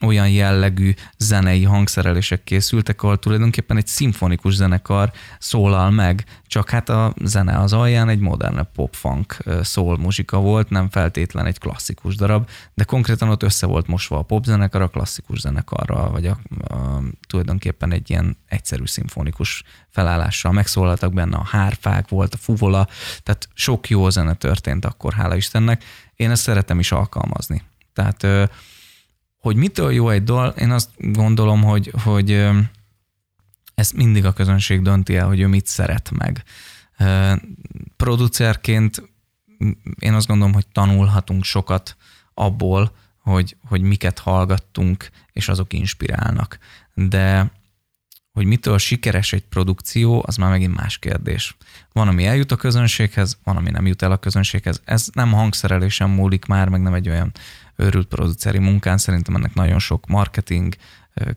[0.00, 7.14] olyan jellegű zenei hangszerelések készültek, ahol tulajdonképpen egy szimfonikus zenekar szólal meg, csak hát a
[7.24, 12.84] zene az alján egy modern pop-funk szól muzsika volt, nem feltétlen egy klasszikus darab, de
[12.84, 16.38] konkrétan ott össze volt mosva a popzenekar a klasszikus zenekarral, vagy a,
[16.74, 20.52] a, tulajdonképpen egy ilyen egyszerű szimfonikus felállással.
[20.52, 22.86] Megszólaltak benne a hárfák, volt a fuvola,
[23.22, 25.84] tehát sok jó zene történt akkor, hála Istennek.
[26.16, 27.62] Én ezt szeretem is alkalmazni.
[27.92, 28.26] Tehát
[29.40, 32.48] hogy mitől jó egy dal, én azt gondolom, hogy, hogy
[33.74, 36.44] ezt mindig a közönség dönti el, hogy ő mit szeret meg.
[37.96, 39.02] Producerként
[39.98, 41.96] én azt gondolom, hogy tanulhatunk sokat
[42.34, 46.58] abból, hogy, hogy miket hallgattunk, és azok inspirálnak.
[46.94, 47.50] De
[48.32, 51.56] hogy mitől sikeres egy produkció, az már megint más kérdés.
[51.92, 54.80] Van, ami eljut a közönséghez, van, ami nem jut el a közönséghez.
[54.84, 57.32] Ez nem hangszerelésen múlik már, meg nem egy olyan
[57.80, 60.74] őrült produceri munkán, szerintem ennek nagyon sok marketing,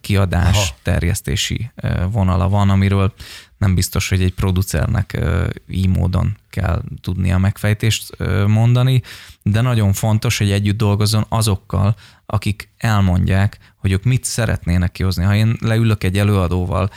[0.02, 0.76] kiadás, Aha.
[0.82, 1.72] terjesztési
[2.12, 3.14] vonala van, amiről
[3.58, 5.20] nem biztos, hogy egy producernek
[5.68, 8.18] így módon kell tudnia megfejtést
[8.48, 9.02] mondani,
[9.42, 15.24] de nagyon fontos, hogy együtt dolgozzon azokkal, akik elmondják, hogy ők mit szeretnének kihozni.
[15.24, 16.90] Ha én leülök egy előadóval,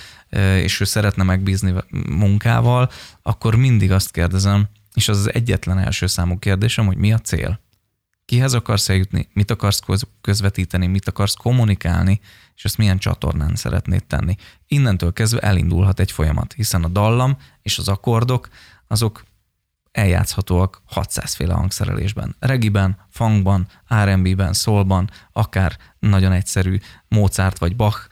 [0.62, 1.74] és ő szeretne megbízni
[2.08, 2.90] munkával,
[3.22, 7.60] akkor mindig azt kérdezem, és az az egyetlen első számú kérdésem, hogy mi a cél
[8.26, 9.80] kihez akarsz eljutni, mit akarsz
[10.20, 12.20] közvetíteni, mit akarsz kommunikálni,
[12.54, 14.34] és ezt milyen csatornán szeretnéd tenni.
[14.66, 18.48] Innentől kezdve elindulhat egy folyamat, hiszen a dallam és az akkordok,
[18.86, 19.24] azok
[19.92, 22.36] eljátszhatóak 600 féle hangszerelésben.
[22.38, 23.66] Regiben, funkban,
[24.04, 28.08] R&B-ben, szólban, akár nagyon egyszerű Mozart vagy Bach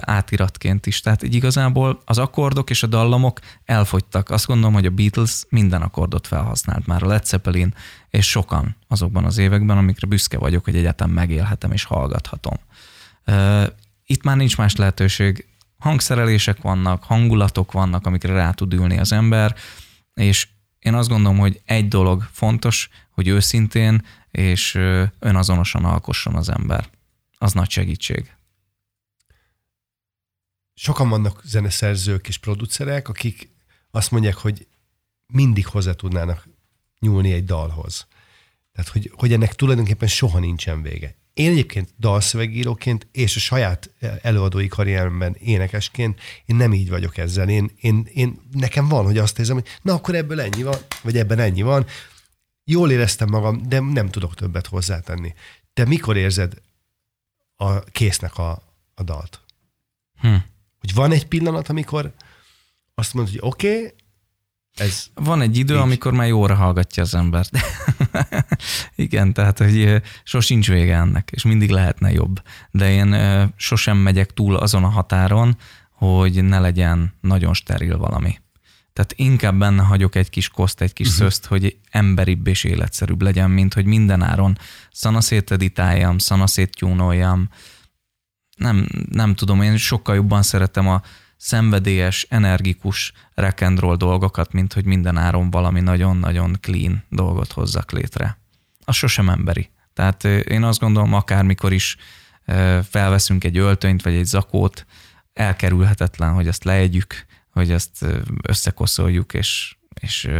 [0.00, 1.00] átiratként is.
[1.00, 4.30] Tehát így igazából az akkordok és a dallamok elfogytak.
[4.30, 7.74] Azt gondolom, hogy a Beatles minden akkordot felhasznált már, a Led Zeppelin,
[8.08, 12.56] és sokan azokban az években, amikre büszke vagyok, hogy egyetem megélhetem és hallgathatom.
[14.04, 15.46] Itt már nincs más lehetőség.
[15.78, 19.54] Hangszerelések vannak, hangulatok vannak, amikre rá tud ülni az ember,
[20.14, 20.48] és
[20.78, 24.78] én azt gondolom, hogy egy dolog fontos, hogy őszintén és
[25.18, 26.88] önazonosan alkosson az ember.
[27.38, 28.32] Az nagy segítség
[30.74, 33.50] sokan vannak zeneszerzők és producerek, akik
[33.90, 34.66] azt mondják, hogy
[35.26, 36.48] mindig hozzá tudnának
[36.98, 38.06] nyúlni egy dalhoz.
[38.72, 41.14] Tehát, hogy, hogy ennek tulajdonképpen soha nincsen vége.
[41.34, 43.90] Én egyébként dalszövegíróként és a saját
[44.22, 47.48] előadói karrieremben énekesként én nem így vagyok ezzel.
[47.48, 51.16] Én, én, én, nekem van, hogy azt érzem, hogy na akkor ebből ennyi van, vagy
[51.16, 51.86] ebben ennyi van.
[52.64, 55.34] Jól éreztem magam, de nem tudok többet hozzátenni.
[55.72, 56.54] Te mikor érzed
[57.56, 58.50] a késznek a,
[58.94, 59.40] a dalt?
[60.20, 60.36] Hm.
[60.82, 62.14] Hogy van egy pillanat, amikor
[62.94, 63.94] azt mondod, hogy oké, okay,
[64.74, 65.06] ez...
[65.14, 65.80] Van egy idő, így.
[65.80, 67.50] amikor már jóra hallgatja az embert.
[68.94, 72.42] Igen, tehát, hogy sosincs vége ennek, és mindig lehetne jobb.
[72.70, 73.16] De én
[73.56, 75.56] sosem megyek túl azon a határon,
[75.90, 78.40] hogy ne legyen nagyon steril valami.
[78.92, 81.22] Tehát inkább benne hagyok egy kis koszt, egy kis uh-huh.
[81.22, 84.58] szözt, hogy emberibb és életszerűbb legyen, mint hogy mindenáron
[84.92, 87.48] szanaszét editáljam, szanaszét tyúnoljam,
[88.62, 91.02] nem, nem tudom, én sokkal jobban szeretem a
[91.36, 98.38] szenvedélyes, energikus rekendról dolgokat, mint hogy minden áron valami nagyon-nagyon clean dolgot hozzak létre.
[98.84, 99.70] Az sosem emberi.
[99.94, 101.96] Tehát én azt gondolom, akármikor is
[102.88, 104.86] felveszünk egy öltönyt vagy egy zakót,
[105.32, 108.06] elkerülhetetlen, hogy ezt leegyük, hogy ezt
[108.42, 110.30] összekoszoljuk, és, és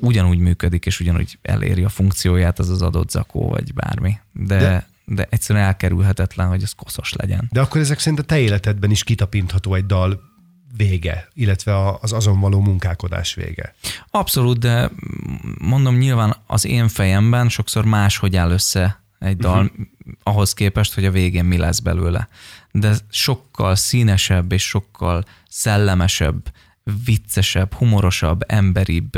[0.00, 4.18] ugyanúgy működik, és ugyanúgy eléri a funkcióját az az adott zakó, vagy bármi.
[4.32, 7.48] De, De de egyszerűen elkerülhetetlen, hogy ez koszos legyen.
[7.52, 10.20] De akkor ezek szerint a te életedben is kitapintható egy dal
[10.76, 13.74] vége, illetve az azon való munkálkodás vége.
[14.10, 14.90] Abszolút, de
[15.58, 19.86] mondom, nyilván az én fejemben sokszor máshogy áll össze egy dal, uh-huh.
[20.22, 22.28] ahhoz képest, hogy a végén mi lesz belőle.
[22.70, 26.52] De sokkal színesebb és sokkal szellemesebb
[27.04, 29.12] viccesebb, humorosabb, emberibb,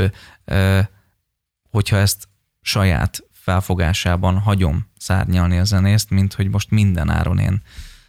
[1.69, 2.27] hogyha ezt
[2.61, 7.61] saját felfogásában hagyom szárnyalni a zenészt, mint hogy most minden áron én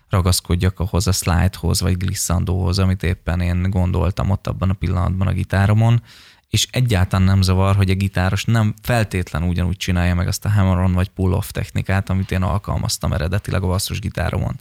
[0.08, 5.32] ragaszkodjak ahhoz a slidehoz, vagy glissandóhoz, amit éppen én gondoltam ott abban a pillanatban a
[5.32, 6.02] gitáromon,
[6.48, 10.92] és egyáltalán nem zavar, hogy a gitáros nem feltétlen ugyanúgy csinálja meg azt a hammer-on
[10.92, 14.56] vagy pull-off technikát, amit én alkalmaztam eredetileg a basszus gitáromon.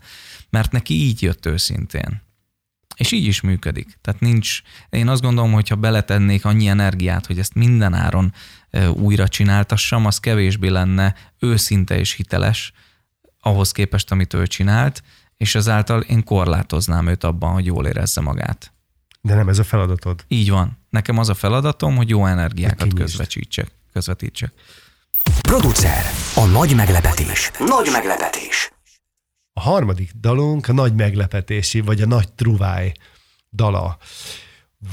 [0.49, 2.21] Mert neki így jött őszintén.
[2.97, 3.97] És így is működik.
[4.01, 8.33] Tehát nincs, én azt gondolom, hogy ha beletennék annyi energiát, hogy ezt minden áron
[8.93, 12.73] újra csináltassam, az kevésbé lenne őszinte és hiteles
[13.41, 15.03] ahhoz képest, amit ő csinált,
[15.37, 18.71] és ezáltal én korlátoznám őt abban, hogy jól érezze magát.
[19.21, 20.23] De nem ez a feladatod.
[20.27, 20.77] Így van.
[20.89, 23.71] Nekem az a feladatom, hogy jó energiákat közvetítsek.
[23.93, 24.53] közvetítsek.
[25.41, 26.03] Producer.
[26.35, 27.51] A nagy meglepetés.
[27.59, 28.71] Nagy meglepetés.
[29.57, 32.91] A harmadik dalunk a nagy meglepetési, vagy a nagy truváj
[33.51, 33.97] dala.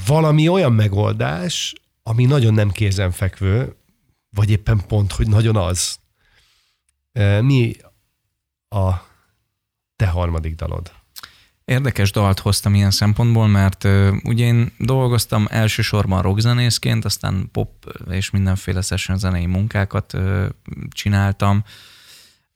[0.07, 3.75] Valami olyan megoldás, ami nagyon nem kézenfekvő,
[4.29, 5.97] vagy éppen pont, hogy nagyon az.
[7.41, 7.75] Mi
[8.69, 8.89] a
[9.95, 10.91] te harmadik dalod?
[11.65, 13.83] Érdekes dalt hoztam ilyen szempontból, mert
[14.23, 20.17] ugye én dolgoztam elsősorban rockzenészként, aztán pop és mindenféle session zenei munkákat
[20.89, 21.63] csináltam,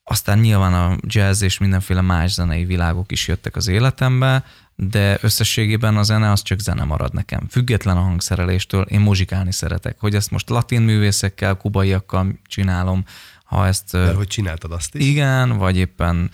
[0.10, 4.45] aztán nyilván a jazz és mindenféle más zenei világok is jöttek az életembe,
[4.76, 7.47] de összességében a zene az csak zene marad nekem.
[7.49, 9.95] Független a hangszereléstől, én muzsikálni szeretek.
[9.99, 13.03] Hogy ezt most latin művészekkel, kubaiakkal csinálom,
[13.43, 13.93] ha ezt...
[13.93, 15.05] Mert hogy csináltad azt is?
[15.05, 16.32] Igen, vagy éppen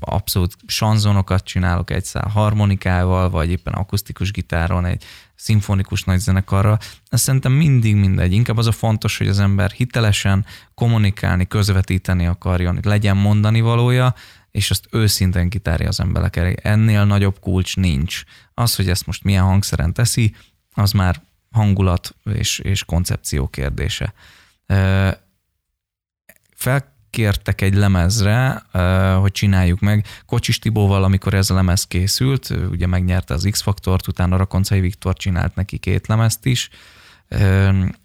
[0.00, 5.04] abszolút sanzonokat csinálok egy szál harmonikával, vagy éppen akusztikus gitáron, egy
[5.40, 6.78] szimfonikus nagyzenekarral.
[7.08, 8.32] Ez szerintem mindig mindegy.
[8.32, 14.14] Inkább az a fontos, hogy az ember hitelesen kommunikálni, közvetíteni akarjon, legyen mondani valója,
[14.50, 16.54] és azt őszintén kitárja az emberek elé.
[16.62, 18.22] Ennél nagyobb kulcs nincs.
[18.54, 20.34] Az, hogy ezt most milyen hangszeren teszi,
[20.74, 24.14] az már hangulat és, és koncepció kérdése.
[27.10, 28.62] Felkértek egy lemezre,
[29.20, 30.06] hogy csináljuk meg.
[30.26, 35.54] Kocsis Tibóval, amikor ez a lemez készült, ugye megnyerte az X-faktort, utána Rakoncai Viktor csinált
[35.54, 36.68] neki két lemezt is,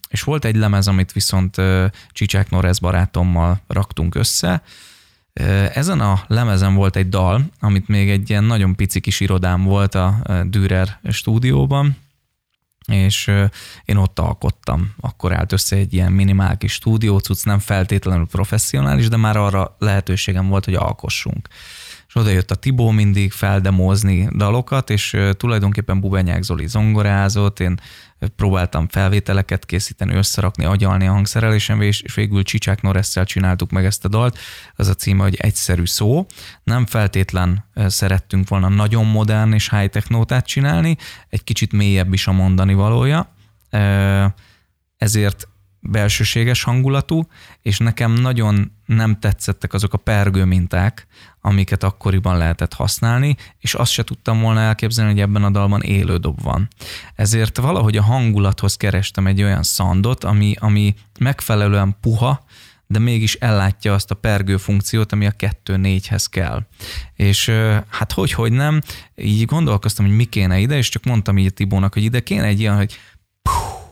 [0.09, 1.61] és volt egy lemez, amit viszont
[2.11, 4.61] Csicsák Norez barátommal raktunk össze,
[5.73, 9.95] ezen a lemezen volt egy dal, amit még egy ilyen nagyon pici kis irodám volt
[9.95, 11.97] a Dürer stúdióban,
[12.87, 13.31] és
[13.85, 14.93] én ott alkottam.
[14.99, 20.47] Akkor állt össze egy ilyen minimál kis stúdiócuc, nem feltétlenül professzionális, de már arra lehetőségem
[20.47, 21.47] volt, hogy alkossunk
[22.15, 27.79] és oda jött a Tibó mindig feldemózni dalokat, és tulajdonképpen Bubenyák Zoli zongorázott, én
[28.35, 34.07] próbáltam felvételeket készíteni, összerakni, agyalni a hangszerelésen, és végül Csicsák Noresszel csináltuk meg ezt a
[34.07, 34.37] dalt.
[34.75, 36.25] Az a címe, hogy Egyszerű szó.
[36.63, 40.97] Nem feltétlen szerettünk volna nagyon modern és high-tech csinálni,
[41.29, 43.35] egy kicsit mélyebb is a mondani valója,
[44.97, 45.47] ezért
[45.85, 47.27] belsőséges hangulatú,
[47.61, 51.07] és nekem nagyon nem tetszettek azok a pergő minták,
[51.41, 56.17] amiket akkoriban lehetett használni, és azt se tudtam volna elképzelni, hogy ebben a dalban élő
[56.17, 56.67] dob van.
[57.15, 62.43] Ezért valahogy a hangulathoz kerestem egy olyan szandot, ami, ami megfelelően puha,
[62.87, 66.65] de mégis ellátja azt a pergő funkciót, ami a 2-4-hez kell.
[67.13, 67.51] És
[67.89, 68.81] hát hogy, hogy nem,
[69.15, 72.45] így gondolkoztam, hogy mi kéne ide, és csak mondtam így a Tibónak, hogy ide kéne
[72.45, 72.99] egy ilyen, hogy
[73.41, 73.84] puh,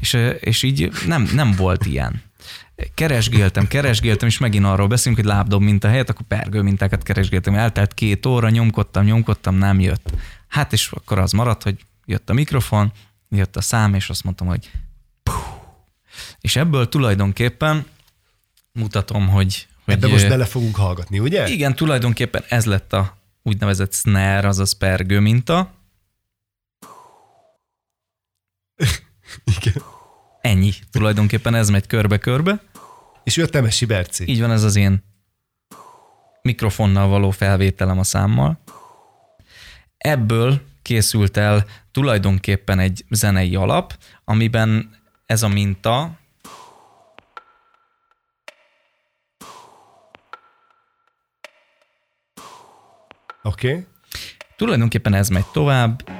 [0.00, 2.22] és, és így nem, nem volt ilyen.
[2.94, 7.54] Keresgéltem, keresgéltem, és megint arról beszélünk, hogy lábdob minta helyett, akkor pergő mintákat keresgéltem.
[7.54, 10.10] Eltelt két óra, nyomkodtam, nyomkodtam, nem jött.
[10.48, 12.92] Hát és akkor az maradt, hogy jött a mikrofon,
[13.28, 14.70] jött a szám, és azt mondtam, hogy
[15.22, 15.34] puh.
[16.40, 17.86] és ebből tulajdonképpen
[18.72, 19.66] mutatom, hogy...
[19.84, 21.48] hogy Ebbe most bele fogunk hallgatni, ugye?
[21.48, 25.74] Igen, tulajdonképpen ez lett a úgynevezett snare, azaz pergő minta.
[29.44, 29.82] Igen.
[30.40, 30.72] Ennyi.
[30.90, 32.62] Tulajdonképpen ez megy körbe-körbe.
[33.24, 34.24] És ő a Temesi Berci.
[34.28, 35.04] Így van, ez az én
[36.42, 38.58] mikrofonnal való felvételem a számmal.
[39.96, 44.90] Ebből készült el tulajdonképpen egy zenei alap, amiben
[45.26, 46.18] ez a minta
[53.42, 53.70] Oké.
[53.70, 53.86] Okay.
[54.56, 56.10] Tulajdonképpen ez megy tovább,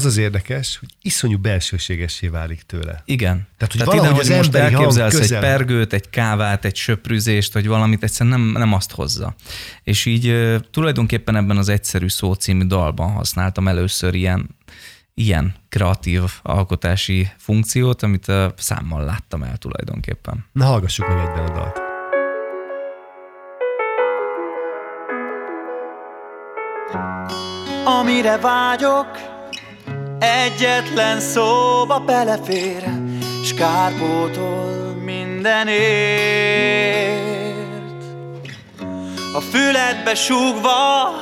[0.00, 3.02] az az érdekes, hogy iszonyú belsőségessé válik tőle.
[3.04, 3.46] Igen.
[3.56, 7.66] Tehát, hogy Tehát ide, hogy az most elképzelsz egy pergőt, egy kávát, egy söprűzést, vagy
[7.66, 9.34] valamit, egyszerűen nem, nem azt hozza.
[9.82, 14.56] És így tulajdonképpen ebben az Egyszerű szó című dalban használtam először ilyen,
[15.14, 20.44] ilyen kreatív alkotási funkciót, amit a számmal láttam el tulajdonképpen.
[20.52, 21.88] Na hallgassuk meg egyben a dalt.
[27.84, 29.39] Amire vágyok,
[30.20, 32.82] egyetlen szóba belefér,
[33.44, 35.78] s kárpótol mindenért.
[39.34, 41.12] A füledbe súgva,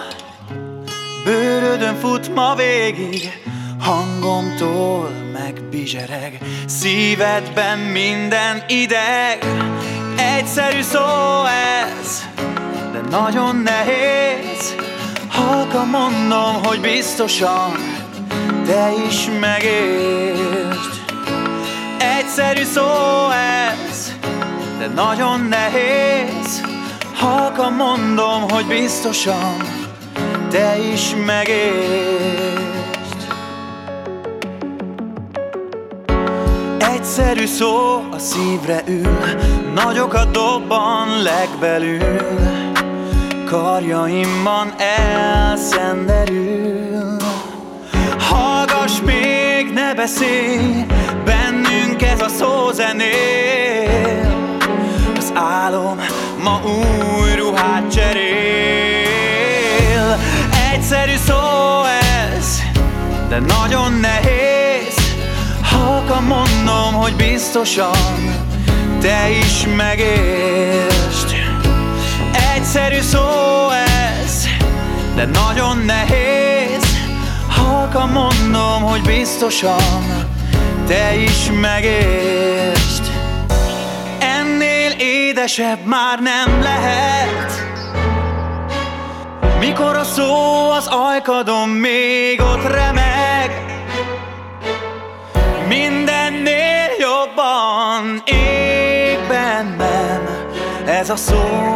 [1.25, 3.43] bőrödön fut ma végig,
[3.81, 9.39] hangomtól megbizsereg, szívedben minden ideg.
[10.17, 12.23] Egyszerű szó ez,
[12.93, 14.75] de nagyon nehéz,
[15.29, 17.99] Halka mondom, hogy biztosan
[18.69, 21.01] te is megértsd.
[22.19, 22.85] Egyszerű szó
[23.31, 24.13] ez,
[24.79, 26.63] de nagyon nehéz.
[27.15, 29.57] Halka mondom, hogy biztosan
[30.51, 33.27] te is megértsd.
[36.79, 39.19] Egyszerű szó a szívre ül
[39.75, 42.17] Nagyokat dobban legbelül.
[43.47, 46.98] Karjaimban elszenderül
[48.29, 50.85] Hallgass még, ne beszélj,
[51.25, 54.37] bennünk ez a szó zenél
[55.17, 56.01] Az álom
[56.43, 58.19] ma új ruhát cserél.
[60.73, 61.35] Egyszerű szó
[62.37, 62.63] ez,
[63.29, 64.95] de nagyon nehéz.
[65.63, 68.47] Halka mondom, hogy biztosan
[69.01, 71.35] te is megértsd.
[72.55, 74.47] Egyszerű szó ez,
[75.15, 76.38] de nagyon nehéz
[77.93, 80.27] Halka mondom, hogy biztosan
[80.87, 83.03] te is megértsd.
[84.19, 87.67] Ennél édesebb már nem lehet.
[89.61, 93.65] Mikor a szó az ajkadon még ott remeg
[95.69, 100.29] Mindennél jobban ég bennem
[100.87, 101.69] ez a szó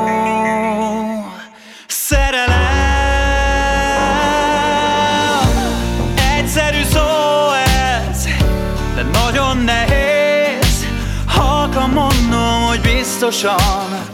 [13.32, 14.06] biztosan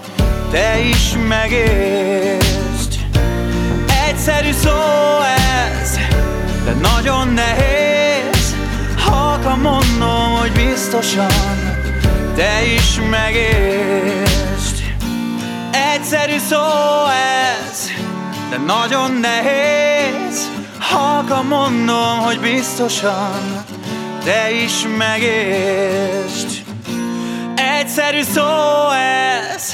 [0.50, 2.94] Te is megértsd.
[4.08, 4.70] Egyszerű szó
[5.80, 5.98] ez
[6.64, 8.54] De nagyon nehéz.
[8.96, 11.30] Halka mondom, hogy biztosan
[12.36, 14.76] Te is megértsd.
[15.94, 16.64] Egyszerű szó
[17.70, 17.90] ez,
[18.50, 20.50] de nagyon nehéz.
[20.78, 23.64] Halka mondom, hogy biztosan
[24.24, 26.47] te is megértsd
[27.88, 29.72] Egyszerű szó ez,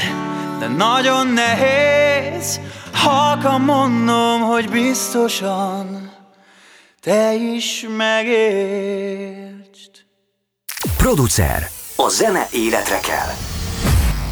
[0.59, 2.61] de nagyon nehéz
[2.93, 6.13] Halka mondom, hogy biztosan
[7.01, 9.91] te is megértsd
[10.97, 11.69] Producer.
[11.97, 13.33] A zene életre kell.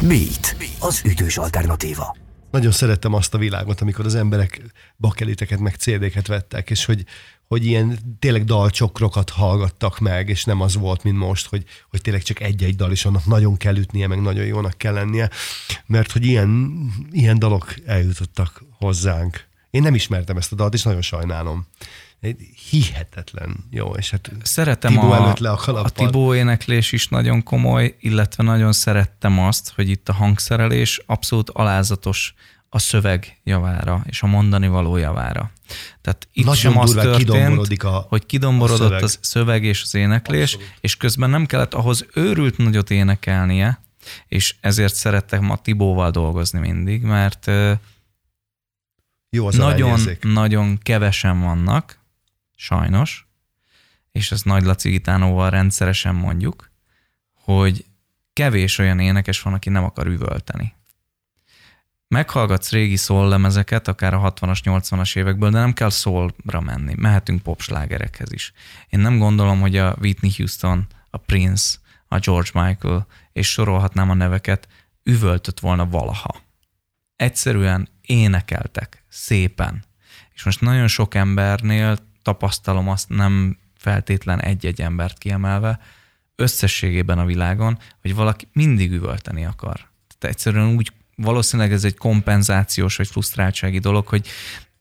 [0.01, 0.55] Beat.
[0.79, 2.15] Az ütős alternatíva.
[2.51, 4.61] Nagyon szerettem azt a világot, amikor az emberek
[4.97, 7.03] bakeliteket meg cd vettek, és hogy,
[7.53, 12.21] hogy ilyen tényleg dalcsokrokat hallgattak meg, és nem az volt, mint most, hogy, hogy tényleg
[12.21, 15.29] csak egy-egy dal, és annak nagyon kell ütnie, meg nagyon jónak kell lennie,
[15.85, 16.81] mert hogy ilyen,
[17.11, 19.47] ilyen dalok eljutottak hozzánk.
[19.69, 21.67] Én nem ismertem ezt a dalt, és nagyon sajnálom.
[22.69, 27.43] Hihetetlen jó, és hát Szeretem Tibó a, előtt le a, a Tibó éneklés is nagyon
[27.43, 32.33] komoly, illetve nagyon szerettem azt, hogy itt a hangszerelés abszolút alázatos
[32.75, 35.51] a szöveg javára és a mondani való javára.
[36.01, 39.03] Tehát itt Nagyon sem az történt, a, hogy kidomborodott a szöveg.
[39.03, 40.77] a szöveg és az éneklés, Abszolút.
[40.81, 43.81] és közben nem kellett ahhoz őrült nagyot énekelnie,
[44.27, 47.51] és ezért szerettek ma Tibóval dolgozni mindig, mert
[49.29, 51.99] Jó az nagyon, nagyon kevesen vannak,
[52.55, 53.27] sajnos,
[54.11, 56.71] és ezt Nagy Laci Gitánóval rendszeresen mondjuk,
[57.33, 57.85] hogy
[58.33, 60.73] kevés olyan énekes van, aki nem akar üvölteni.
[62.07, 66.93] Meghallgatsz régi lemezeket, akár a 60-as, 80-as évekből, de nem kell szólra menni.
[66.97, 68.51] Mehetünk popslágerekhez is.
[68.89, 71.77] Én nem gondolom, hogy a Whitney Houston, a Prince,
[72.07, 74.67] a George Michael, és sorolhatnám a neveket,
[75.03, 76.41] üvöltött volna valaha.
[77.15, 79.83] Egyszerűen énekeltek szépen.
[80.33, 85.79] És most nagyon sok embernél tapasztalom azt nem feltétlen egy-egy embert kiemelve,
[86.35, 89.75] összességében a világon, hogy valaki mindig üvölteni akar.
[90.17, 94.27] Tehát egyszerűen úgy, valószínűleg ez egy kompenzációs vagy frusztráltsági dolog, hogy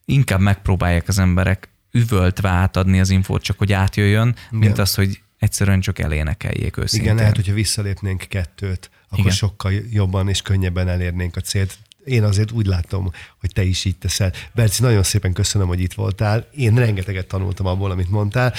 [0.05, 4.59] inkább megpróbálják az emberek üvöltve átadni az infót, csak hogy átjöjjön, Igen.
[4.59, 7.06] mint az, hogy egyszerűen csak elénekeljék őszintén.
[7.06, 9.32] Igen, lehet, hogyha visszalépnénk kettőt, akkor Igen.
[9.32, 11.78] sokkal jobban és könnyebben elérnénk a célt.
[12.05, 14.32] én azért úgy látom, hogy te is így teszel.
[14.55, 16.48] Berci, nagyon szépen köszönöm, hogy itt voltál.
[16.56, 18.55] Én rengeteget tanultam abból, amit mondtál.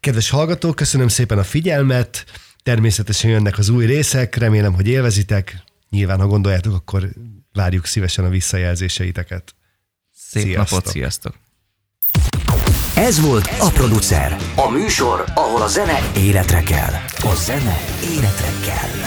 [0.00, 2.24] Kedves hallgatók, köszönöm szépen a figyelmet.
[2.62, 5.62] Természetesen jönnek az új részek, remélem, hogy élvezitek.
[5.94, 7.08] Nyilván, ha gondoljátok, akkor
[7.52, 9.54] várjuk szívesen a visszajelzéseiteket.
[10.12, 10.70] Szép Sziasztok.
[10.70, 11.34] napot, sziasztok!
[12.94, 14.36] Ez volt a producer.
[14.56, 16.92] A műsor, ahol a zene életre kell.
[17.16, 18.98] A zene életre kell.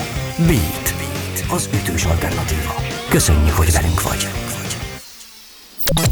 [0.46, 0.96] Beat.
[0.98, 1.46] Beat.
[1.50, 2.76] Az ütős alternatíva.
[3.10, 4.28] Köszönjük, hogy velünk vagy.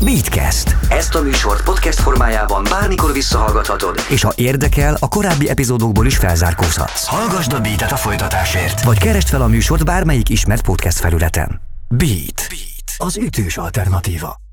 [0.04, 0.76] Beatcast.
[0.90, 7.06] Ezt a műsort podcast formájában bármikor visszahallgathatod, és ha érdekel, a korábbi epizódokból is felzárkózhatsz.
[7.06, 11.62] Hallgasd a Beatet a folytatásért, vagy keresd fel a műsort bármelyik ismert podcast felületen.
[11.90, 12.48] Beat.
[12.50, 12.94] Beat.
[12.98, 14.45] Az ütős alternatíva.